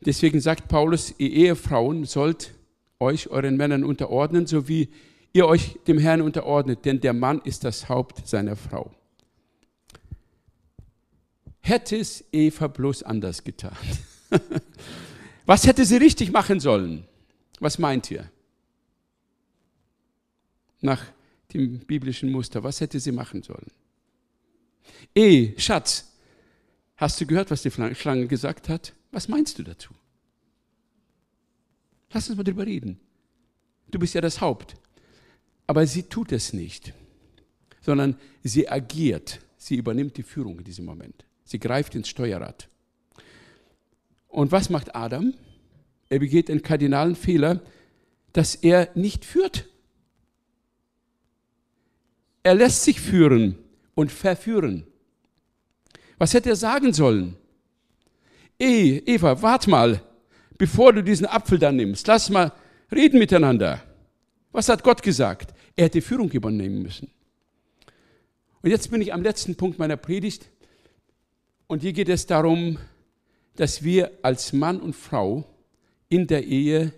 Deswegen 0.00 0.40
sagt 0.40 0.68
Paulus, 0.68 1.14
ihr 1.18 1.30
Ehefrauen 1.30 2.06
sollt 2.06 2.54
euch 2.98 3.28
euren 3.28 3.58
Männern 3.58 3.84
unterordnen, 3.84 4.46
so 4.46 4.66
wie 4.66 4.88
ihr 5.34 5.46
euch 5.46 5.78
dem 5.86 5.98
Herrn 5.98 6.22
unterordnet, 6.22 6.86
denn 6.86 7.02
der 7.02 7.12
Mann 7.12 7.42
ist 7.44 7.64
das 7.64 7.90
Haupt 7.90 8.26
seiner 8.26 8.56
Frau. 8.56 8.90
Hätte 11.60 11.98
es 11.98 12.24
Eva 12.32 12.68
bloß 12.68 13.02
anders 13.02 13.44
getan? 13.44 13.76
Was 15.44 15.66
hätte 15.66 15.84
sie 15.84 15.98
richtig 15.98 16.32
machen 16.32 16.58
sollen? 16.58 17.06
Was 17.60 17.78
meint 17.78 18.10
ihr? 18.10 18.30
Nach 20.80 21.04
dem 21.52 21.78
biblischen 21.80 22.30
Muster, 22.30 22.62
was 22.62 22.80
hätte 22.80 22.98
sie 22.98 23.12
machen 23.12 23.42
sollen? 23.42 23.70
Eh, 25.14 25.58
Schatz, 25.58 26.12
hast 26.96 27.20
du 27.20 27.26
gehört, 27.26 27.50
was 27.50 27.62
die 27.62 27.70
Schlange 27.70 28.26
gesagt 28.26 28.68
hat? 28.68 28.94
Was 29.10 29.28
meinst 29.28 29.58
du 29.58 29.62
dazu? 29.62 29.92
Lass 32.12 32.28
uns 32.28 32.36
mal 32.36 32.44
drüber 32.44 32.66
reden. 32.66 32.98
Du 33.90 33.98
bist 33.98 34.14
ja 34.14 34.20
das 34.20 34.40
Haupt. 34.40 34.74
Aber 35.66 35.86
sie 35.86 36.04
tut 36.04 36.32
es 36.32 36.52
nicht, 36.52 36.92
sondern 37.80 38.18
sie 38.42 38.68
agiert. 38.68 39.40
Sie 39.56 39.76
übernimmt 39.76 40.16
die 40.16 40.22
Führung 40.22 40.58
in 40.58 40.64
diesem 40.64 40.84
Moment. 40.84 41.24
Sie 41.44 41.60
greift 41.60 41.94
ins 41.94 42.08
Steuerrad. 42.08 42.68
Und 44.28 44.50
was 44.50 44.70
macht 44.70 44.96
Adam? 44.96 45.34
Er 46.12 46.18
begeht 46.18 46.50
einen 46.50 46.60
kardinalen 46.60 47.16
Fehler, 47.16 47.62
dass 48.34 48.54
er 48.54 48.90
nicht 48.94 49.24
führt. 49.24 49.66
Er 52.42 52.54
lässt 52.54 52.84
sich 52.84 53.00
führen 53.00 53.56
und 53.94 54.12
verführen. 54.12 54.86
Was 56.18 56.34
hätte 56.34 56.50
er 56.50 56.56
sagen 56.56 56.92
sollen? 56.92 57.38
Ey, 58.58 59.02
Eva, 59.06 59.40
wart 59.40 59.66
mal, 59.68 60.02
bevor 60.58 60.92
du 60.92 61.02
diesen 61.02 61.24
Apfel 61.24 61.58
dann 61.58 61.76
nimmst. 61.76 62.06
Lass 62.06 62.28
mal 62.28 62.52
reden 62.94 63.18
miteinander. 63.18 63.82
Was 64.50 64.68
hat 64.68 64.84
Gott 64.84 65.02
gesagt? 65.02 65.54
Er 65.76 65.86
hätte 65.86 66.02
Führung 66.02 66.30
übernehmen 66.30 66.82
müssen. 66.82 67.10
Und 68.60 68.68
jetzt 68.68 68.90
bin 68.90 69.00
ich 69.00 69.14
am 69.14 69.22
letzten 69.22 69.56
Punkt 69.56 69.78
meiner 69.78 69.96
Predigt. 69.96 70.50
Und 71.68 71.80
hier 71.80 71.94
geht 71.94 72.10
es 72.10 72.26
darum, 72.26 72.76
dass 73.56 73.82
wir 73.82 74.10
als 74.20 74.52
Mann 74.52 74.78
und 74.78 74.94
Frau 74.94 75.48
in 76.12 76.26
der 76.26 76.44
Ehe 76.44 76.92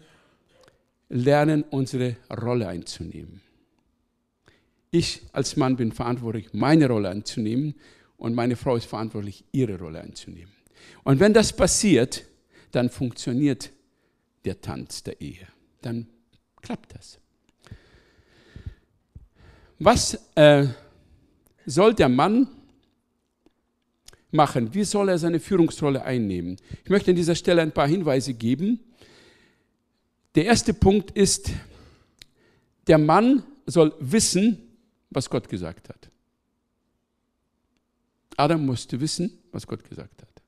lernen, 1.09 1.63
unsere 1.71 2.17
Rolle 2.43 2.67
einzunehmen. 2.67 3.41
Ich 4.91 5.23
als 5.33 5.57
Mann 5.57 5.77
bin 5.77 5.93
verantwortlich, 5.93 6.53
meine 6.53 6.89
Rolle 6.89 7.11
einzunehmen 7.11 7.77
und 8.17 8.35
meine 8.35 8.57
Frau 8.57 8.75
ist 8.75 8.87
verantwortlich, 8.87 9.45
ihre 9.53 9.79
Rolle 9.79 10.01
einzunehmen. 10.01 10.53
Und 11.05 11.21
wenn 11.21 11.33
das 11.33 11.53
passiert, 11.53 12.25
dann 12.73 12.91
funktioniert 12.91 13.71
der 14.45 14.61
Tanz 14.61 15.05
der 15.05 15.21
Ehe. 15.21 15.47
Dann 15.81 16.09
klappt 16.61 16.97
das. 16.97 17.19
Was 19.79 20.19
äh, 20.35 20.67
soll 21.67 21.95
der 21.95 22.09
Mann 22.09 22.49
machen? 24.33 24.75
Wie 24.75 24.85
soll 24.85 25.09
er 25.09 25.19
seine 25.19 25.39
Führungsrolle 25.39 26.03
einnehmen? 26.03 26.57
Ich 26.83 26.91
möchte 26.91 27.13
an 27.13 27.17
dieser 27.17 27.37
Stelle 27.37 27.63
ein 27.63 27.73
paar 27.73 27.87
Hinweise 27.87 28.35
geben. 28.35 28.81
Der 30.35 30.47
erste 30.47 30.75
Punkt 30.75 31.13
ist, 31.13 31.51
der 32.87 32.99
Mann 32.99 33.45
soll 33.67 33.95
wissen, 34.01 34.59
was 35.11 35.31
Gott 35.31 35.49
gesagt 35.49 35.89
hat. 35.89 36.11
Adam 38.37 38.67
musste 38.67 39.01
wissen, 39.01 39.39
was 39.53 39.67
Gott 39.67 39.89
gesagt 39.89 40.23
hat. 40.23 40.43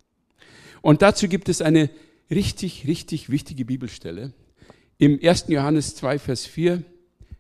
Und 0.83 1.03
dazu 1.03 1.29
gibt 1.29 1.49
es 1.49 1.63
eine 1.63 1.89
richtig, 2.31 2.87
richtig 2.87 3.31
wichtige 3.31 3.65
Bibelstelle. 3.65 4.33
Im 4.99 5.21
1. 5.23 5.47
Johannes 5.49 5.95
2, 5.95 6.19
Vers 6.19 6.47
4, 6.47 6.83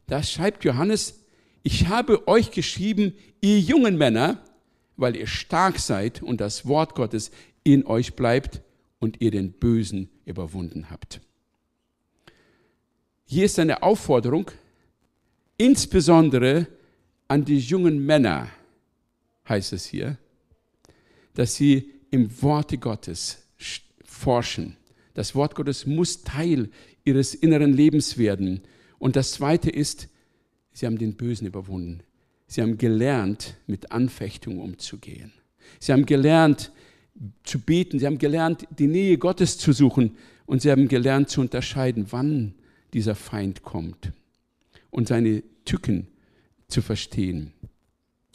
da 0.06 0.22
schreibt 0.22 0.64
Johannes, 0.64 1.20
ich 1.62 1.88
habe 1.88 2.28
euch 2.28 2.52
geschrieben, 2.52 3.14
ihr 3.40 3.58
jungen 3.58 3.96
Männer, 3.98 4.40
weil 4.96 5.16
ihr 5.16 5.26
stark 5.26 5.78
seid 5.78 6.22
und 6.22 6.40
das 6.40 6.66
Wort 6.66 6.94
Gottes 6.94 7.32
in 7.64 7.84
euch 7.86 8.14
bleibt 8.14 8.62
und 9.00 9.20
ihr 9.20 9.32
den 9.32 9.52
Bösen 9.52 10.08
überwunden 10.24 10.90
habt. 10.90 11.20
Hier 13.26 13.44
ist 13.44 13.58
eine 13.58 13.82
Aufforderung, 13.82 14.50
insbesondere 15.58 16.68
an 17.28 17.44
die 17.44 17.58
jungen 17.58 18.04
Männer, 18.04 18.48
heißt 19.48 19.72
es 19.72 19.84
hier, 19.84 20.16
dass 21.34 21.56
sie 21.56 21.92
im 22.10 22.42
Worte 22.42 22.78
Gottes 22.78 23.42
forschen. 24.04 24.76
Das 25.14 25.34
Wort 25.34 25.54
Gottes 25.54 25.86
muss 25.86 26.22
Teil 26.22 26.70
ihres 27.04 27.34
inneren 27.34 27.72
Lebens 27.72 28.16
werden. 28.16 28.62
Und 28.98 29.16
das 29.16 29.32
Zweite 29.32 29.70
ist, 29.70 30.08
Sie 30.76 30.84
haben 30.84 30.98
den 30.98 31.14
Bösen 31.14 31.46
überwunden. 31.46 32.02
Sie 32.46 32.60
haben 32.60 32.76
gelernt, 32.76 33.56
mit 33.66 33.92
Anfechtung 33.92 34.60
umzugehen. 34.60 35.32
Sie 35.80 35.90
haben 35.90 36.04
gelernt, 36.04 36.70
zu 37.44 37.60
beten. 37.60 37.98
Sie 37.98 38.04
haben 38.04 38.18
gelernt, 38.18 38.68
die 38.78 38.86
Nähe 38.86 39.16
Gottes 39.16 39.56
zu 39.56 39.72
suchen. 39.72 40.18
Und 40.44 40.60
sie 40.60 40.70
haben 40.70 40.86
gelernt 40.86 41.30
zu 41.30 41.40
unterscheiden, 41.40 42.08
wann 42.10 42.54
dieser 42.96 43.14
Feind 43.14 43.62
kommt. 43.62 44.10
Und 44.90 45.06
seine 45.06 45.42
Tücken 45.66 46.08
zu 46.66 46.80
verstehen. 46.80 47.52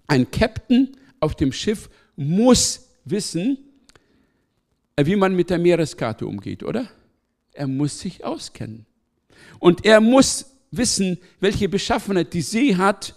Ein 0.06 0.30
Captain 0.30 0.96
auf 1.20 1.36
dem 1.36 1.52
Schiff 1.52 1.90
muss 2.16 2.90
wissen, 3.04 3.58
wie 5.02 5.16
man 5.16 5.36
mit 5.36 5.50
der 5.50 5.58
Meereskarte 5.58 6.28
umgeht, 6.28 6.62
oder? 6.62 6.88
Er 7.54 7.66
muss 7.66 8.00
sich 8.00 8.24
auskennen. 8.24 8.86
Und 9.58 9.84
er 9.84 10.00
muss 10.00 10.52
wissen, 10.70 11.18
welche 11.40 11.68
Beschaffenheit 11.68 12.32
die 12.34 12.44
See 12.44 12.76
hat, 12.76 13.16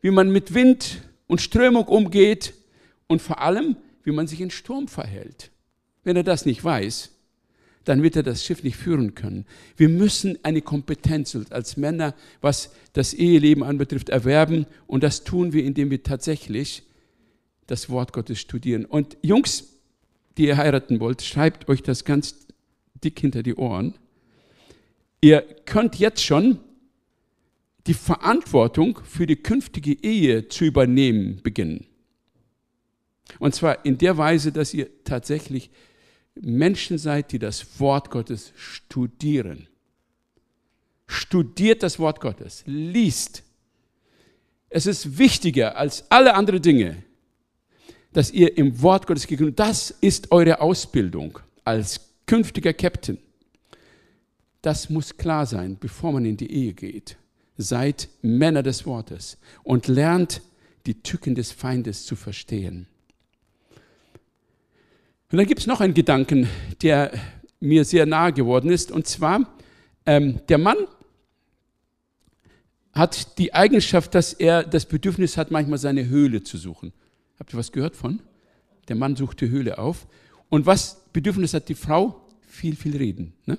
wie 0.00 0.12
man 0.12 0.30
mit 0.30 0.54
Wind 0.54 1.02
und 1.26 1.40
Strömung 1.40 1.86
umgeht 1.86 2.54
und 3.08 3.20
vor 3.20 3.40
allem, 3.40 3.76
wie 4.04 4.12
man 4.12 4.28
sich 4.28 4.40
in 4.40 4.50
Sturm 4.50 4.86
verhält. 4.86 5.50
Wenn 6.04 6.14
er 6.14 6.22
das 6.22 6.46
nicht 6.46 6.62
weiß, 6.62 7.10
dann 7.86 8.02
wird 8.02 8.16
er 8.16 8.24
das 8.24 8.44
Schiff 8.44 8.62
nicht 8.64 8.76
führen 8.76 9.14
können. 9.14 9.46
Wir 9.76 9.88
müssen 9.88 10.38
eine 10.42 10.60
Kompetenz 10.60 11.38
als 11.50 11.76
Männer, 11.76 12.14
was 12.40 12.72
das 12.92 13.14
Eheleben 13.14 13.62
anbetrifft, 13.62 14.08
erwerben 14.08 14.66
und 14.86 15.02
das 15.02 15.24
tun 15.24 15.52
wir, 15.52 15.64
indem 15.64 15.90
wir 15.90 16.02
tatsächlich 16.02 16.82
das 17.68 17.88
Wort 17.88 18.12
Gottes 18.12 18.40
studieren. 18.40 18.84
Und 18.84 19.16
Jungs, 19.22 19.68
die 20.36 20.46
ihr 20.46 20.56
heiraten 20.56 20.98
wollt, 20.98 21.22
schreibt 21.22 21.68
euch 21.68 21.82
das 21.82 22.04
ganz 22.04 22.46
dick 23.04 23.20
hinter 23.20 23.44
die 23.44 23.54
Ohren. 23.54 23.94
Ihr 25.20 25.42
könnt 25.64 25.96
jetzt 25.96 26.22
schon 26.22 26.58
die 27.86 27.94
Verantwortung 27.94 28.98
für 29.04 29.26
die 29.26 29.36
künftige 29.36 29.92
Ehe 30.02 30.48
zu 30.48 30.64
übernehmen 30.64 31.40
beginnen. 31.42 31.86
Und 33.38 33.54
zwar 33.54 33.84
in 33.84 33.96
der 33.98 34.18
Weise, 34.18 34.50
dass 34.50 34.74
ihr 34.74 34.88
tatsächlich 35.04 35.70
Menschen 36.40 36.98
seid, 36.98 37.32
die 37.32 37.38
das 37.38 37.80
Wort 37.80 38.10
Gottes 38.10 38.52
studieren. 38.56 39.68
Studiert 41.06 41.82
das 41.82 41.98
Wort 41.98 42.20
Gottes, 42.20 42.62
liest. 42.66 43.42
Es 44.68 44.86
ist 44.86 45.18
wichtiger 45.18 45.76
als 45.76 46.10
alle 46.10 46.34
anderen 46.34 46.60
Dinge, 46.60 47.02
dass 48.12 48.30
ihr 48.30 48.56
im 48.56 48.82
Wort 48.82 49.06
Gottes 49.06 49.26
gegründet 49.26 49.58
Das 49.58 49.90
ist 49.90 50.32
eure 50.32 50.60
Ausbildung 50.60 51.38
als 51.64 52.00
künftiger 52.26 52.72
Captain. 52.72 53.18
Das 54.62 54.90
muss 54.90 55.16
klar 55.16 55.46
sein, 55.46 55.76
bevor 55.78 56.12
man 56.12 56.24
in 56.24 56.36
die 56.36 56.50
Ehe 56.50 56.72
geht. 56.72 57.16
Seid 57.56 58.08
Männer 58.20 58.62
des 58.62 58.84
Wortes 58.84 59.38
und 59.62 59.86
lernt 59.86 60.42
die 60.86 61.02
Tücken 61.02 61.34
des 61.34 61.52
Feindes 61.52 62.04
zu 62.04 62.16
verstehen. 62.16 62.88
Und 65.30 65.38
dann 65.38 65.46
gibt 65.46 65.60
es 65.60 65.66
noch 65.66 65.80
einen 65.80 65.94
Gedanken, 65.94 66.48
der 66.82 67.12
mir 67.58 67.84
sehr 67.84 68.06
nahe 68.06 68.32
geworden 68.32 68.70
ist, 68.70 68.92
und 68.92 69.06
zwar, 69.08 69.56
ähm, 70.04 70.40
der 70.48 70.58
Mann 70.58 70.76
hat 72.92 73.36
die 73.38 73.52
Eigenschaft, 73.52 74.14
dass 74.14 74.32
er 74.32 74.62
das 74.62 74.86
Bedürfnis 74.86 75.36
hat, 75.36 75.50
manchmal 75.50 75.78
seine 75.78 76.06
Höhle 76.06 76.42
zu 76.42 76.56
suchen. 76.56 76.92
Habt 77.38 77.52
ihr 77.52 77.58
was 77.58 77.72
gehört 77.72 77.96
von? 77.96 78.20
Der 78.88 78.96
Mann 78.96 79.16
sucht 79.16 79.40
die 79.40 79.50
Höhle 79.50 79.78
auf. 79.78 80.06
Und 80.48 80.64
was 80.64 81.02
Bedürfnis 81.12 81.52
hat 81.54 81.68
die 81.68 81.74
Frau? 81.74 82.22
Viel, 82.46 82.76
viel 82.76 82.96
reden. 82.96 83.32
Ne? 83.46 83.58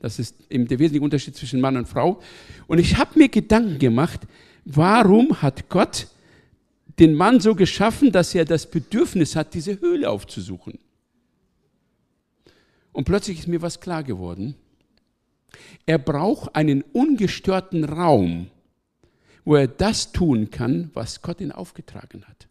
Das 0.00 0.18
ist 0.18 0.36
eben 0.50 0.68
der 0.68 0.78
wesentliche 0.78 1.02
Unterschied 1.02 1.34
zwischen 1.34 1.60
Mann 1.60 1.76
und 1.76 1.88
Frau. 1.88 2.20
Und 2.66 2.78
ich 2.78 2.96
habe 2.98 3.18
mir 3.18 3.28
Gedanken 3.28 3.78
gemacht, 3.78 4.20
warum 4.64 5.40
hat 5.42 5.68
Gott 5.68 6.08
den 6.98 7.14
Mann 7.14 7.40
so 7.40 7.54
geschaffen, 7.54 8.12
dass 8.12 8.34
er 8.34 8.44
das 8.44 8.70
Bedürfnis 8.70 9.34
hat, 9.34 9.54
diese 9.54 9.80
Höhle 9.80 10.10
aufzusuchen? 10.10 10.78
Und 13.00 13.04
plötzlich 13.04 13.38
ist 13.38 13.48
mir 13.48 13.62
was 13.62 13.80
klar 13.80 14.02
geworden. 14.04 14.56
Er 15.86 15.96
braucht 15.96 16.54
einen 16.54 16.82
ungestörten 16.82 17.84
Raum, 17.84 18.50
wo 19.42 19.56
er 19.56 19.68
das 19.68 20.12
tun 20.12 20.50
kann, 20.50 20.90
was 20.92 21.22
Gott 21.22 21.40
ihn 21.40 21.50
aufgetragen 21.50 22.26
hat. 22.26 22.46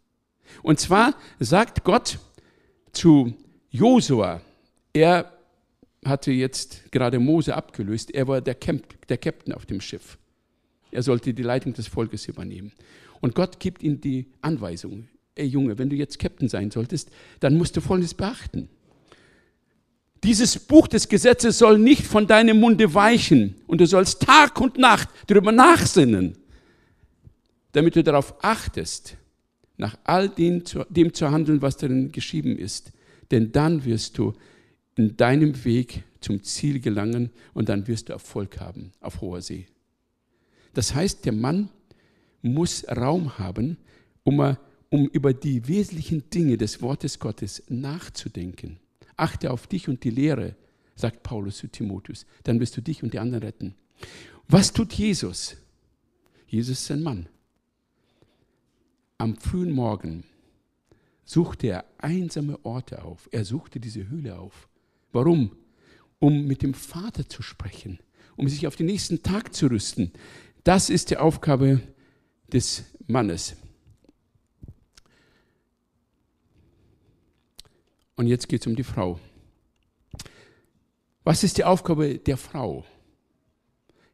Und 0.63 0.79
zwar 0.79 1.13
sagt 1.37 1.83
Gott 1.83 2.17
zu 2.93 3.35
Josua, 3.69 4.41
er 4.91 5.31
hatte 6.03 6.31
jetzt 6.31 6.91
gerade 6.91 7.19
Mose 7.19 7.55
abgelöst. 7.55 8.09
Er 8.09 8.27
war 8.27 8.41
der, 8.41 8.55
Camp, 8.55 9.07
der 9.07 9.19
Captain 9.19 9.53
auf 9.53 9.67
dem 9.67 9.79
Schiff. 9.79 10.17
Er 10.89 11.03
sollte 11.03 11.31
die 11.31 11.43
Leitung 11.43 11.73
des 11.73 11.87
Volkes 11.87 12.27
übernehmen. 12.27 12.71
Und 13.21 13.35
Gott 13.35 13.59
gibt 13.59 13.83
ihm 13.83 14.01
die 14.01 14.25
Anweisung, 14.41 15.09
ey 15.35 15.45
Junge, 15.45 15.77
wenn 15.77 15.91
du 15.91 15.95
jetzt 15.95 16.17
Captain 16.17 16.49
sein 16.49 16.71
solltest, 16.71 17.11
dann 17.39 17.55
musst 17.55 17.77
du 17.77 17.81
Folgendes 17.81 18.15
beachten. 18.15 18.67
Dieses 20.23 20.59
Buch 20.59 20.87
des 20.87 21.07
Gesetzes 21.07 21.57
soll 21.57 21.79
nicht 21.79 22.05
von 22.05 22.27
deinem 22.27 22.59
Munde 22.59 22.93
weichen 22.93 23.55
und 23.67 23.79
du 23.79 23.87
sollst 23.87 24.21
Tag 24.21 24.59
und 24.59 24.77
Nacht 24.77 25.09
darüber 25.27 25.51
nachsinnen, 25.51 26.37
damit 27.71 27.95
du 27.95 28.03
darauf 28.03 28.35
achtest, 28.43 29.15
nach 29.77 29.97
all 30.03 30.27
dem 30.27 30.65
zu, 30.65 30.83
dem 30.89 31.13
zu 31.13 31.31
handeln, 31.31 31.61
was 31.61 31.77
darin 31.77 32.11
geschrieben 32.11 32.57
ist. 32.57 32.91
Denn 33.31 33.51
dann 33.51 33.85
wirst 33.85 34.17
du 34.17 34.33
in 34.97 35.15
deinem 35.15 35.63
Weg 35.63 36.03
zum 36.19 36.43
Ziel 36.43 36.81
gelangen 36.81 37.29
und 37.53 37.69
dann 37.69 37.87
wirst 37.87 38.09
du 38.09 38.13
Erfolg 38.13 38.59
haben 38.59 38.91
auf 38.99 39.21
hoher 39.21 39.41
See. 39.41 39.67
Das 40.73 40.93
heißt, 40.93 41.25
der 41.25 41.31
Mann 41.31 41.69
muss 42.41 42.85
Raum 42.89 43.37
haben, 43.37 43.77
um, 44.23 44.57
um 44.89 45.07
über 45.07 45.33
die 45.33 45.65
wesentlichen 45.67 46.29
Dinge 46.29 46.57
des 46.57 46.81
Wortes 46.81 47.19
Gottes 47.19 47.63
nachzudenken. 47.69 48.79
Achte 49.19 49.51
auf 49.51 49.67
dich 49.67 49.89
und 49.89 50.03
die 50.03 50.09
Lehre, 50.09 50.55
sagt 50.95 51.23
Paulus 51.23 51.57
zu 51.57 51.67
Timotheus, 51.67 52.25
dann 52.43 52.59
wirst 52.59 52.75
du 52.77 52.81
dich 52.81 53.03
und 53.03 53.13
die 53.13 53.19
anderen 53.19 53.43
retten. 53.43 53.75
Was 54.47 54.73
tut 54.73 54.93
Jesus? 54.93 55.55
Jesus 56.47 56.81
ist 56.81 56.91
ein 56.91 57.03
Mann. 57.03 57.29
Am 59.17 59.35
frühen 59.35 59.71
Morgen 59.71 60.23
suchte 61.23 61.67
er 61.67 61.85
einsame 61.97 62.57
Orte 62.65 63.03
auf. 63.03 63.29
Er 63.31 63.45
suchte 63.45 63.79
diese 63.79 64.09
Höhle 64.09 64.39
auf. 64.39 64.67
Warum? 65.11 65.55
Um 66.19 66.45
mit 66.45 66.63
dem 66.63 66.73
Vater 66.73 67.27
zu 67.29 67.41
sprechen, 67.41 67.99
um 68.35 68.47
sich 68.49 68.65
auf 68.65 68.75
den 68.75 68.87
nächsten 68.87 69.21
Tag 69.21 69.53
zu 69.53 69.67
rüsten. 69.67 70.11
Das 70.63 70.89
ist 70.89 71.11
die 71.11 71.17
Aufgabe 71.17 71.81
des 72.51 72.83
Mannes. 73.07 73.55
Und 78.19 78.27
jetzt 78.27 78.49
geht 78.49 78.59
es 78.59 78.67
um 78.67 78.75
die 78.75 78.83
Frau. 78.83 79.17
Was 81.23 81.45
ist 81.45 81.57
die 81.57 81.63
Aufgabe 81.63 82.17
der 82.17 82.35
Frau? 82.35 82.83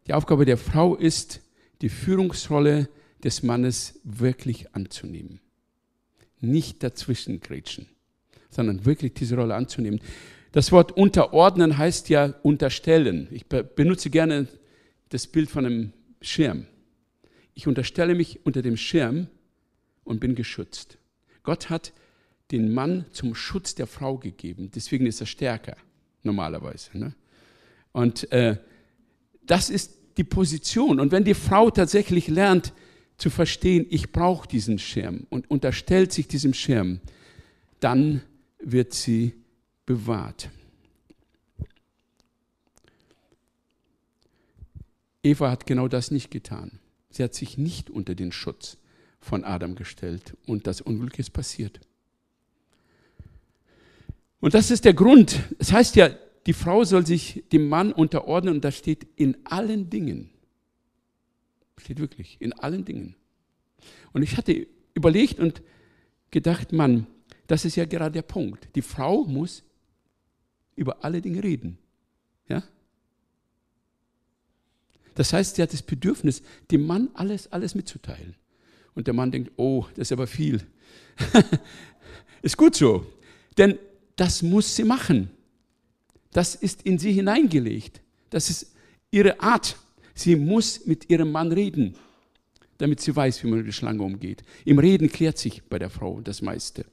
Die 0.06 0.14
Aufgabe 0.14 0.46
der 0.46 0.58
Frau 0.58 0.96
ist, 0.96 1.42
die 1.82 1.90
Führungsrolle 1.90 2.88
des 3.24 3.42
Mannes 3.42 4.00
wirklich 4.04 4.76
anzunehmen. 4.76 5.40
Nicht 6.40 6.84
dazwischen 6.84 7.40
grätschen, 7.40 7.88
sondern 8.52 8.86
wirklich 8.86 9.16
diese 9.16 9.38
Rolle 9.38 9.56
anzunehmen. 9.56 10.00
Das 10.52 10.72
Wort 10.72 10.92
unterordnen 10.92 11.80
heißt 11.80 12.08
ja 12.10 12.36
unterstellen. 12.44 13.28
Ich 13.32 13.48
benutze 13.48 14.12
gerne 14.12 14.48
das 15.10 15.26
Bild 15.26 15.50
von 15.50 15.66
einem 15.66 15.94
Schirm. 16.22 16.68
Ich 17.56 17.66
unterstelle 17.66 18.14
mich 18.14 18.46
unter 18.46 18.62
dem 18.62 18.78
Schirm 18.78 19.30
und 20.04 20.20
bin 20.20 20.36
geschützt. 20.36 21.00
Gott 21.42 21.72
hat 21.72 21.92
den 22.52 22.74
Mann 22.74 23.06
zum 23.12 23.36
Schutz 23.36 23.76
der 23.76 23.88
Frau 23.88 24.18
gegeben. 24.18 24.72
Deswegen 24.74 25.06
ist 25.06 25.22
er 25.22 25.28
stärker, 25.28 25.78
normalerweise. 26.24 26.98
Ne? 26.98 27.16
Und 27.92 28.32
äh, 28.32 28.58
das 29.46 29.70
ist 29.70 29.98
die 30.18 30.24
Position. 30.24 31.00
Und 31.00 31.12
wenn 31.12 31.24
die 31.24 31.34
Frau 31.34 31.70
tatsächlich 31.70 32.28
lernt 32.28 32.74
zu 33.18 33.30
verstehen, 33.30 33.86
ich 33.90 34.12
brauche 34.12 34.48
diesen 34.48 34.80
Schirm 34.80 35.26
und 35.30 35.50
unterstellt 35.50 36.12
sich 36.12 36.28
diesem 36.28 36.54
Schirm, 36.54 37.00
dann 37.80 38.22
wird 38.60 38.94
sie 38.94 39.34
bewahrt. 39.86 40.50
Eva 45.24 45.50
hat 45.50 45.66
genau 45.66 45.88
das 45.88 46.12
nicht 46.12 46.30
getan. 46.30 46.80
Sie 47.10 47.24
hat 47.24 47.34
sich 47.34 47.58
nicht 47.58 47.90
unter 47.90 48.14
den 48.14 48.32
Schutz 48.32 48.78
von 49.20 49.44
Adam 49.44 49.76
gestellt 49.76 50.36
und 50.46 50.68
das 50.68 50.82
Unglück 50.82 51.18
ist 51.18 51.32
passiert. 51.32 51.80
Und 54.46 54.54
das 54.54 54.70
ist 54.70 54.86
der 54.86 54.94
Grund. 54.94 55.40
Es 55.58 55.72
heißt 55.72 55.96
ja, 55.96 56.08
die 56.46 56.54
Frau 56.54 56.84
soll 56.84 57.04
sich 57.04 57.46
dem 57.52 57.68
Mann 57.68 57.92
unterordnen 57.92 58.54
und 58.54 58.64
da 58.64 58.72
steht 58.72 59.08
in 59.16 59.36
allen 59.44 59.90
Dingen. 59.90 60.30
Steht 61.80 61.98
wirklich, 61.98 62.38
in 62.40 62.54
allen 62.54 62.86
Dingen. 62.86 63.16
Und 64.14 64.22
ich 64.22 64.38
hatte 64.38 64.68
überlegt 64.94 65.40
und 65.40 65.64
gedacht, 66.30 66.74
Mann, 66.74 67.08
das 67.48 67.66
ist 67.66 67.76
ja 67.76 67.86
gerade 67.86 68.12
der 68.12 68.22
Punkt. 68.22 68.70
Die 68.76 68.84
Frau 68.84 69.24
muss 69.24 69.64
über 70.76 71.04
alle 71.04 71.24
Dinge 71.24 71.44
reden. 71.44 71.80
Ja? 72.48 72.62
Das 75.16 75.34
heißt, 75.34 75.56
sie 75.56 75.64
hat 75.64 75.74
das 75.74 75.82
Bedürfnis, 75.82 76.44
dem 76.70 76.86
Mann 76.86 77.10
alles, 77.16 77.52
alles 77.52 77.74
mitzuteilen. 77.74 78.36
Und 78.94 79.08
der 79.08 79.16
Mann 79.16 79.32
denkt, 79.32 79.54
oh, 79.56 79.88
das 79.96 80.10
ist 80.10 80.12
aber 80.12 80.28
viel. 80.28 80.62
ist 82.44 82.58
gut 82.58 82.76
so. 82.76 83.08
Denn 83.58 83.80
das 84.16 84.42
muss 84.42 84.76
sie 84.76 84.84
machen. 84.84 85.30
Das 86.32 86.56
ist 86.56 86.82
in 86.84 87.00
sie 87.00 87.14
hineingelegt. 87.14 88.02
Das 88.30 88.50
ist 88.50 88.74
ihre 89.12 89.40
Art. 89.40 89.78
Sie 90.14 90.36
muss 90.36 90.86
mit 90.86 91.10
ihrem 91.10 91.32
Mann 91.32 91.52
reden, 91.52 91.96
damit 92.78 93.02
sie 93.02 93.16
weiß, 93.16 93.44
wie 93.44 93.48
man 93.48 93.60
mit 93.60 93.68
der 93.68 93.74
Schlange 93.74 94.02
umgeht. 94.02 94.44
Im 94.64 94.80
Reden 94.80 95.10
klärt 95.10 95.38
sich 95.38 95.64
bei 95.64 95.80
der 95.80 95.90
Frau 95.90 96.22
das 96.22 96.42
meiste. 96.42 96.86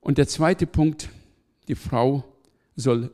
Und 0.00 0.18
der 0.18 0.28
zweite 0.28 0.66
Punkt, 0.66 1.08
die 1.68 1.74
Frau 1.74 2.24
soll 2.76 3.12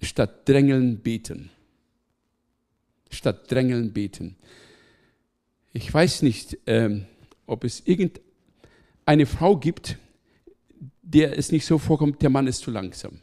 statt 0.00 0.48
drängeln 0.48 0.98
beten. 0.98 1.50
Statt 3.10 3.50
drängeln 3.50 3.92
beten. 3.92 4.36
Ich 5.72 5.92
weiß 5.92 6.22
nicht, 6.22 6.58
ähm, 6.66 7.06
ob 7.46 7.64
es 7.64 7.82
irgendeine 7.86 9.26
Frau 9.26 9.56
gibt, 9.56 9.98
der 11.06 11.38
es 11.38 11.52
nicht 11.52 11.64
so 11.64 11.78
vorkommt, 11.78 12.20
der 12.20 12.30
Mann 12.30 12.48
ist 12.48 12.62
zu 12.62 12.70
langsam. 12.72 13.20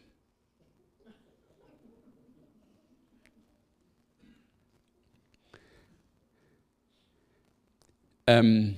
Ähm, 8.25 8.75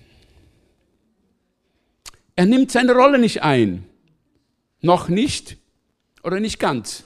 er 2.35 2.47
nimmt 2.47 2.71
seine 2.71 2.93
Rolle 2.93 3.19
nicht 3.19 3.43
ein. 3.43 3.87
Noch 4.81 5.07
nicht 5.07 5.57
oder 6.23 6.39
nicht 6.39 6.57
ganz. 6.57 7.03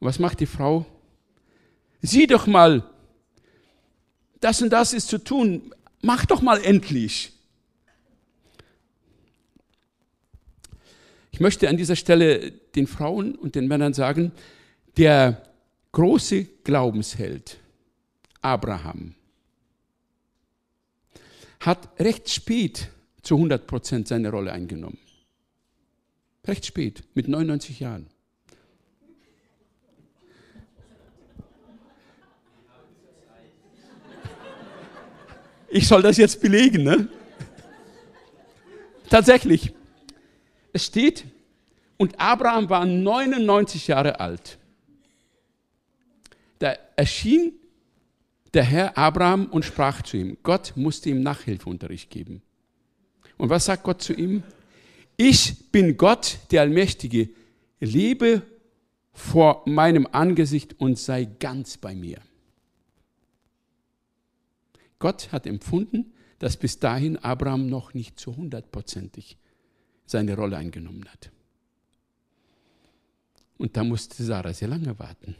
Was 0.00 0.18
macht 0.18 0.40
die 0.40 0.46
Frau? 0.46 0.86
Sieh 2.00 2.26
doch 2.26 2.46
mal, 2.46 2.82
das 4.40 4.62
und 4.62 4.70
das 4.70 4.94
ist 4.94 5.08
zu 5.08 5.18
tun. 5.18 5.72
Mach 6.00 6.24
doch 6.24 6.40
mal 6.40 6.60
endlich. 6.64 7.32
Möchte 11.42 11.68
an 11.68 11.76
dieser 11.76 11.96
Stelle 11.96 12.50
den 12.50 12.86
Frauen 12.86 13.34
und 13.34 13.54
den 13.54 13.68
Männern 13.68 13.92
sagen, 13.92 14.32
der 14.96 15.42
große 15.92 16.44
Glaubensheld 16.64 17.58
Abraham 18.40 19.14
hat 21.60 22.00
recht 22.00 22.30
spät 22.30 22.88
zu 23.22 23.36
100 23.36 23.66
Prozent 23.66 24.08
seine 24.08 24.30
Rolle 24.30 24.52
eingenommen. 24.52 24.98
Recht 26.46 26.66
spät, 26.66 27.04
mit 27.14 27.28
99 27.28 27.78
Jahren. 27.78 28.06
Ich 35.68 35.86
soll 35.86 36.02
das 36.02 36.16
jetzt 36.16 36.40
belegen, 36.42 36.82
ne? 36.82 37.08
Tatsächlich. 39.08 39.72
Es 40.72 40.86
steht, 40.86 41.24
und 42.02 42.18
Abraham 42.18 42.68
war 42.68 42.84
99 42.84 43.86
Jahre 43.86 44.18
alt. 44.18 44.58
Da 46.58 46.74
erschien 46.96 47.52
der 48.54 48.64
Herr 48.64 48.98
Abraham 48.98 49.46
und 49.46 49.64
sprach 49.64 50.02
zu 50.02 50.16
ihm. 50.16 50.36
Gott 50.42 50.72
musste 50.74 51.10
ihm 51.10 51.22
Nachhilfeunterricht 51.22 52.10
geben. 52.10 52.42
Und 53.38 53.50
was 53.50 53.66
sagt 53.66 53.84
Gott 53.84 54.02
zu 54.02 54.14
ihm? 54.14 54.42
Ich 55.16 55.70
bin 55.70 55.96
Gott, 55.96 56.40
der 56.50 56.62
Allmächtige. 56.62 57.30
Lebe 57.78 58.42
vor 59.12 59.62
meinem 59.66 60.08
Angesicht 60.10 60.80
und 60.80 60.98
sei 60.98 61.28
ganz 61.38 61.76
bei 61.76 61.94
mir. 61.94 62.18
Gott 64.98 65.30
hat 65.30 65.46
empfunden, 65.46 66.12
dass 66.40 66.56
bis 66.56 66.80
dahin 66.80 67.16
Abraham 67.18 67.68
noch 67.68 67.94
nicht 67.94 68.18
zu 68.18 68.34
hundertprozentig 68.34 69.38
seine 70.04 70.34
Rolle 70.34 70.56
eingenommen 70.56 71.04
hat. 71.08 71.30
Und 73.62 73.76
da 73.76 73.84
musste 73.84 74.24
Sarah 74.24 74.52
sehr 74.52 74.66
lange 74.66 74.98
warten. 74.98 75.36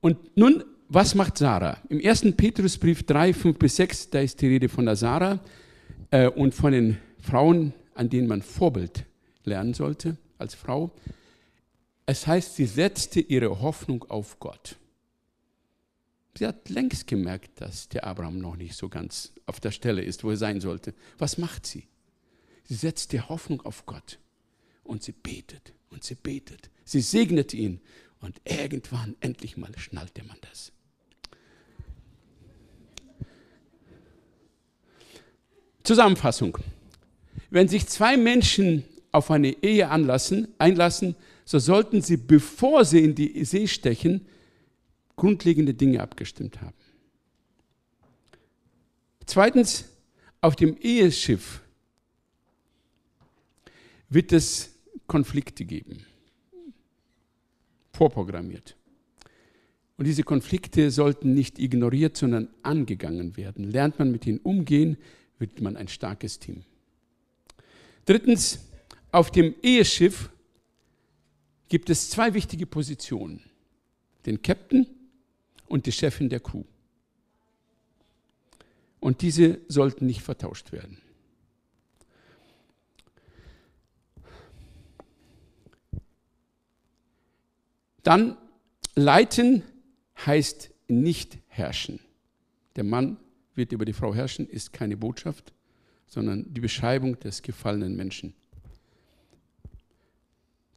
Und 0.00 0.38
nun, 0.38 0.64
was 0.88 1.14
macht 1.14 1.36
Sarah? 1.36 1.76
Im 1.90 2.00
1. 2.02 2.34
Petrusbrief 2.34 3.02
3, 3.02 3.34
5 3.34 3.58
bis 3.58 3.76
6, 3.76 4.08
da 4.08 4.20
ist 4.20 4.40
die 4.40 4.46
Rede 4.46 4.70
von 4.70 4.86
der 4.86 4.96
Sarah 4.96 5.38
äh, 6.10 6.28
und 6.28 6.54
von 6.54 6.72
den 6.72 6.96
Frauen 7.18 7.74
an 7.94 8.08
denen 8.08 8.26
man 8.26 8.40
Vorbild 8.40 9.04
lernen 9.44 9.74
sollte 9.74 10.16
als 10.38 10.54
Frau. 10.54 10.92
Es 12.06 12.26
heißt, 12.26 12.56
sie 12.56 12.64
setzte 12.64 13.20
ihre 13.20 13.60
Hoffnung 13.60 14.04
auf 14.04 14.40
Gott. 14.40 14.76
Sie 16.38 16.46
hat 16.46 16.70
längst 16.70 17.06
gemerkt, 17.06 17.60
dass 17.60 17.90
der 17.90 18.06
Abraham 18.06 18.38
noch 18.38 18.56
nicht 18.56 18.76
so 18.76 18.88
ganz 18.88 19.34
auf 19.44 19.60
der 19.60 19.72
Stelle 19.72 20.00
ist, 20.00 20.24
wo 20.24 20.30
er 20.30 20.38
sein 20.38 20.62
sollte. 20.62 20.94
Was 21.18 21.36
macht 21.36 21.66
sie? 21.66 21.86
Sie 22.64 22.76
setzt 22.76 23.12
die 23.12 23.20
Hoffnung 23.20 23.60
auf 23.60 23.84
Gott 23.84 24.18
und 24.84 25.02
sie 25.02 25.12
betet 25.12 25.72
und 25.90 26.04
sie 26.04 26.14
betet. 26.14 26.70
Sie 26.84 27.00
segnet 27.00 27.54
ihn 27.54 27.80
und 28.20 28.40
irgendwann, 28.44 29.16
endlich 29.20 29.56
mal, 29.56 29.70
schnallte 29.78 30.24
man 30.24 30.36
das. 30.42 30.72
Zusammenfassung. 35.82 36.58
Wenn 37.50 37.68
sich 37.68 37.86
zwei 37.86 38.16
Menschen 38.16 38.84
auf 39.10 39.30
eine 39.30 39.62
Ehe 39.62 39.88
anlassen, 39.88 40.48
einlassen, 40.58 41.16
so 41.44 41.58
sollten 41.58 42.00
sie, 42.00 42.16
bevor 42.16 42.84
sie 42.84 43.04
in 43.04 43.14
die 43.14 43.44
See 43.44 43.66
stechen, 43.66 44.26
grundlegende 45.16 45.74
Dinge 45.74 46.00
abgestimmt 46.00 46.60
haben. 46.60 46.76
Zweitens, 49.26 49.84
auf 50.40 50.56
dem 50.56 50.76
Eheschiff 50.78 51.60
wird 54.08 54.32
es 54.32 54.71
Konflikte 55.12 55.66
geben, 55.66 56.06
vorprogrammiert. 57.92 58.78
Und 59.98 60.06
diese 60.06 60.22
Konflikte 60.22 60.90
sollten 60.90 61.34
nicht 61.34 61.58
ignoriert, 61.58 62.16
sondern 62.16 62.48
angegangen 62.62 63.36
werden. 63.36 63.70
Lernt 63.70 63.98
man 63.98 64.10
mit 64.10 64.26
ihnen 64.26 64.38
umgehen, 64.38 64.96
wird 65.38 65.60
man 65.60 65.76
ein 65.76 65.88
starkes 65.88 66.38
Team. 66.38 66.64
Drittens, 68.06 68.60
auf 69.10 69.30
dem 69.30 69.54
Eheschiff 69.62 70.30
gibt 71.68 71.90
es 71.90 72.08
zwei 72.08 72.32
wichtige 72.32 72.64
Positionen. 72.64 73.42
Den 74.24 74.40
Captain 74.40 74.86
und 75.66 75.84
die 75.84 75.92
Chefin 75.92 76.30
der 76.30 76.40
Crew. 76.40 76.64
Und 78.98 79.20
diese 79.20 79.60
sollten 79.68 80.06
nicht 80.06 80.22
vertauscht 80.22 80.72
werden. 80.72 81.01
Dann 88.02 88.36
leiten 88.94 89.62
heißt 90.26 90.70
nicht 90.88 91.38
herrschen. 91.48 92.00
Der 92.76 92.84
Mann 92.84 93.16
wird 93.54 93.72
über 93.72 93.84
die 93.84 93.92
Frau 93.92 94.14
herrschen, 94.14 94.48
ist 94.48 94.72
keine 94.72 94.96
Botschaft, 94.96 95.52
sondern 96.06 96.52
die 96.52 96.60
Beschreibung 96.60 97.18
des 97.20 97.42
gefallenen 97.42 97.96
Menschen. 97.96 98.34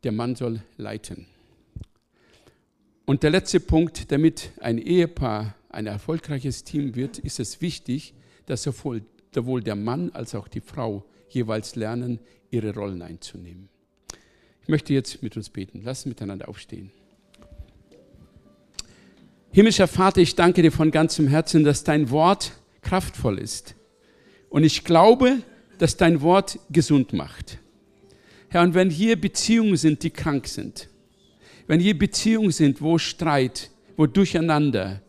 Der 0.04 0.12
Mann 0.12 0.36
soll 0.36 0.62
leiten. 0.78 1.26
Und 3.06 3.24
der 3.24 3.30
letzte 3.30 3.60
Punkt, 3.60 4.12
damit 4.12 4.52
ein 4.60 4.78
Ehepaar 4.78 5.56
ein 5.70 5.88
erfolgreiches 5.88 6.64
Team 6.64 6.96
wird, 6.96 7.20
ist 7.20 7.40
es 7.40 7.62
wichtig, 7.62 8.14
dass 8.46 8.64
sowohl 8.64 9.62
der 9.62 9.76
Mann 9.76 10.12
als 10.12 10.36
auch 10.36 10.48
die 10.48 10.62
Frau 10.62 11.04
jeweils 11.30 11.76
lernen, 11.76 12.20
ihre 12.50 12.74
Rollen 12.74 13.02
einzunehmen. 13.02 13.70
Ich 14.62 14.70
möchte 14.70 14.94
jetzt 14.94 15.22
mit 15.22 15.36
uns 15.38 15.50
beten. 15.50 15.82
Lass 15.84 16.06
miteinander 16.06 16.48
aufstehen. 16.48 16.92
Himmlischer 19.56 19.88
Vater, 19.88 20.20
ich 20.20 20.36
danke 20.36 20.62
dir 20.62 20.72
von 20.74 20.92
ganzem 20.92 21.30
Herzen, 21.30 21.64
dass 21.64 21.86
dein 21.86 22.10
Wort 22.10 22.52
kraftvoll 22.82 23.40
ist. 23.40 23.74
Und 24.50 24.66
ich 24.66 24.84
glaube, 24.84 25.44
dass 25.78 25.96
dein 25.96 26.20
Wort 26.20 26.60
gesund 26.70 27.14
macht. 27.14 27.58
Herr, 28.50 28.64
und 28.64 28.74
wenn 28.74 28.90
hier 28.90 29.16
Beziehungen 29.16 29.78
sind, 29.78 30.04
die 30.04 30.10
krank 30.10 30.48
sind, 30.48 30.90
wenn 31.68 31.80
hier 31.80 31.98
Beziehungen 31.98 32.52
sind, 32.52 32.82
wo 32.82 32.98
Streit, 32.98 33.70
wo 33.96 34.08
Durcheinander, 34.08 35.02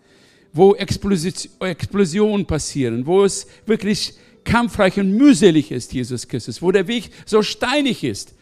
wo 0.53 0.77
Explosionen 0.77 2.47
passieren, 2.47 3.05
wo 3.05 3.25
es 3.25 3.49
wirklich 3.67 4.15
kampfreich 4.45 4.97
und 5.01 5.11
mühselig 5.11 5.73
ist, 5.73 5.93
Jesus 5.93 6.29
Christus, 6.29 6.63
wo 6.63 6.71
der 6.71 6.87
Weg 6.87 7.11
so 7.25 7.43
steinig 7.43 8.05
ist, 8.05 8.33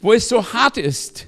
wo 0.00 0.14
es 0.14 0.30
so 0.30 0.54
hart 0.54 0.78
ist, 0.78 1.26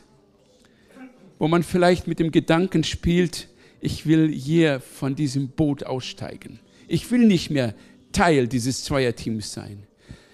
wo 1.39 1.47
man 1.47 1.63
vielleicht 1.63 2.07
mit 2.07 2.21
dem 2.21 2.31
Gedanken 2.31 2.85
spielt, 2.85 3.49
ich 3.85 4.07
will 4.07 4.33
hier 4.33 4.81
von 4.81 5.15
diesem 5.15 5.49
Boot 5.49 5.85
aussteigen. 5.85 6.59
Ich 6.89 7.11
will 7.11 7.27
nicht 7.27 7.51
mehr 7.51 7.75
Teil 8.13 8.49
dieses 8.49 8.85
Zweierteams 8.85 9.53
sein. 9.53 9.87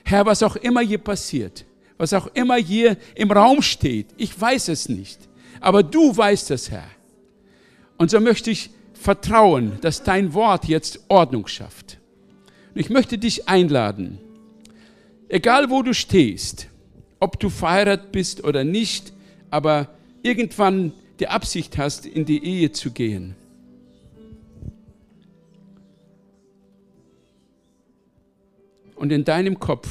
Herr, 0.04 0.26
was 0.26 0.42
auch 0.42 0.56
immer 0.56 0.80
hier 0.80 0.98
passiert, 0.98 1.64
was 1.98 2.12
auch 2.12 2.28
immer 2.34 2.56
hier 2.56 2.96
im 3.14 3.30
Raum 3.30 3.62
steht, 3.62 4.06
ich 4.16 4.38
weiß 4.40 4.68
es 4.68 4.88
nicht 4.88 5.30
aber 5.60 5.82
du 5.82 6.16
weißt 6.16 6.50
es, 6.50 6.70
Herr. 6.70 6.88
Und 7.98 8.10
so 8.10 8.18
möchte 8.18 8.50
ich 8.50 8.70
vertrauen, 8.94 9.78
dass 9.82 10.02
dein 10.02 10.32
Wort 10.32 10.66
jetzt 10.66 11.00
Ordnung 11.08 11.46
schafft. 11.46 11.98
Und 12.74 12.80
ich 12.80 12.90
möchte 12.90 13.18
dich 13.18 13.48
einladen, 13.48 14.18
egal 15.28 15.70
wo 15.70 15.82
du 15.82 15.92
stehst, 15.92 16.68
ob 17.18 17.38
du 17.38 17.50
verheiratet 17.50 18.12
bist 18.12 18.42
oder 18.42 18.64
nicht, 18.64 19.12
aber 19.50 19.88
irgendwann 20.22 20.92
die 21.18 21.28
Absicht 21.28 21.76
hast, 21.76 22.06
in 22.06 22.24
die 22.24 22.42
Ehe 22.42 22.72
zu 22.72 22.90
gehen. 22.90 23.36
Und 29.00 29.12
in 29.12 29.24
deinem 29.24 29.58
Kopf, 29.58 29.88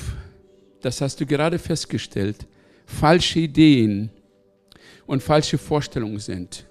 das 0.82 1.02
hast 1.02 1.20
du 1.20 1.26
gerade 1.26 1.58
festgestellt, 1.58 2.46
falsche 2.86 3.40
Ideen 3.40 4.12
und 5.08 5.24
falsche 5.24 5.58
Vorstellungen 5.58 6.20
sind, 6.20 6.68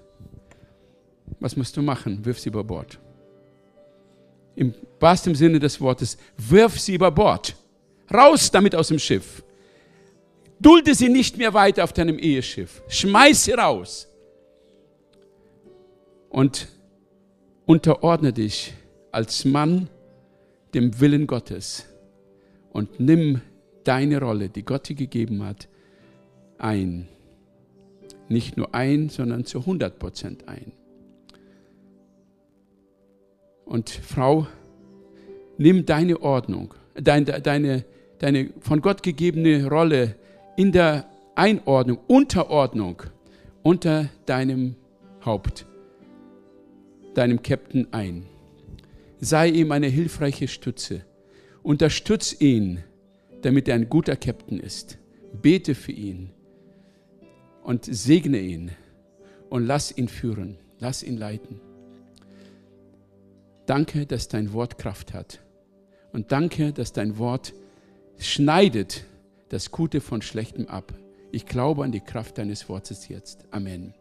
was 1.41 1.57
musst 1.57 1.75
du 1.75 1.81
machen? 1.81 2.23
Wirf 2.23 2.39
sie 2.39 2.47
über 2.47 2.63
Bord. 2.63 2.97
Im 4.55 4.73
wahrsten 5.01 5.35
Sinne 5.35 5.59
des 5.59 5.81
Wortes, 5.81 6.17
wirf 6.37 6.79
sie 6.79 6.95
über 6.95 7.11
Bord. 7.11 7.57
Raus 8.09 8.49
damit 8.49 8.73
aus 8.73 8.87
dem 8.87 8.99
Schiff. 8.99 9.43
Dulde 10.61 10.95
sie 10.95 11.09
nicht 11.09 11.37
mehr 11.37 11.53
weiter 11.53 11.83
auf 11.83 11.91
deinem 11.91 12.17
Eheschiff. 12.17 12.81
Schmeiß 12.87 13.43
sie 13.43 13.51
raus. 13.51 14.07
Und 16.29 16.69
unterordne 17.65 18.31
dich 18.31 18.73
als 19.11 19.43
Mann 19.43 19.89
dem 20.73 21.01
Willen 21.01 21.27
Gottes 21.27 21.88
und 22.71 22.99
nimm 22.99 23.41
deine 23.83 24.19
Rolle, 24.19 24.49
die 24.49 24.63
Gott 24.63 24.89
dir 24.89 24.95
gegeben 24.95 25.43
hat, 25.43 25.67
ein 26.57 27.07
nicht 28.29 28.57
nur 28.57 28.73
ein, 28.73 29.09
sondern 29.09 29.45
zu 29.45 29.59
100 29.59 29.99
Prozent 29.99 30.47
ein. 30.47 30.71
Und 33.65 33.89
Frau, 33.89 34.47
nimm 35.57 35.85
deine 35.85 36.21
Ordnung, 36.21 36.73
deine, 36.95 37.41
deine, 37.41 37.85
deine 38.19 38.51
von 38.61 38.81
Gott 38.81 39.03
gegebene 39.03 39.67
Rolle 39.67 40.15
in 40.57 40.71
der 40.71 41.05
Einordnung, 41.35 41.99
Unterordnung 42.07 43.03
unter 43.63 44.09
deinem 44.25 44.75
Haupt, 45.25 45.65
deinem 47.13 47.41
Captain 47.43 47.87
ein. 47.91 48.25
Sei 49.19 49.49
ihm 49.49 49.71
eine 49.71 49.87
hilfreiche 49.87 50.47
Stütze. 50.47 51.01
Unterstütz 51.63 52.35
ihn, 52.39 52.83
damit 53.41 53.67
er 53.67 53.75
ein 53.75 53.89
guter 53.89 54.15
Captain 54.15 54.59
ist. 54.59 54.97
Bete 55.41 55.75
für 55.75 55.91
ihn 55.91 56.31
und 57.63 57.85
segne 57.85 58.39
ihn 58.39 58.71
und 59.49 59.65
lass 59.65 59.95
ihn 59.95 60.07
führen, 60.07 60.57
lass 60.79 61.03
ihn 61.03 61.17
leiten. 61.17 61.59
Danke, 63.65 64.05
dass 64.05 64.27
dein 64.27 64.53
Wort 64.53 64.79
Kraft 64.79 65.13
hat. 65.13 65.39
Und 66.11 66.31
danke, 66.31 66.73
dass 66.73 66.91
dein 66.91 67.19
Wort 67.19 67.53
schneidet 68.17 69.05
das 69.49 69.69
Gute 69.69 70.01
von 70.01 70.21
Schlechtem 70.21 70.67
ab. 70.67 70.93
Ich 71.31 71.45
glaube 71.45 71.83
an 71.83 71.91
die 71.91 71.99
Kraft 71.99 72.39
deines 72.39 72.67
Wortes 72.67 73.07
jetzt. 73.07 73.45
Amen. 73.51 73.93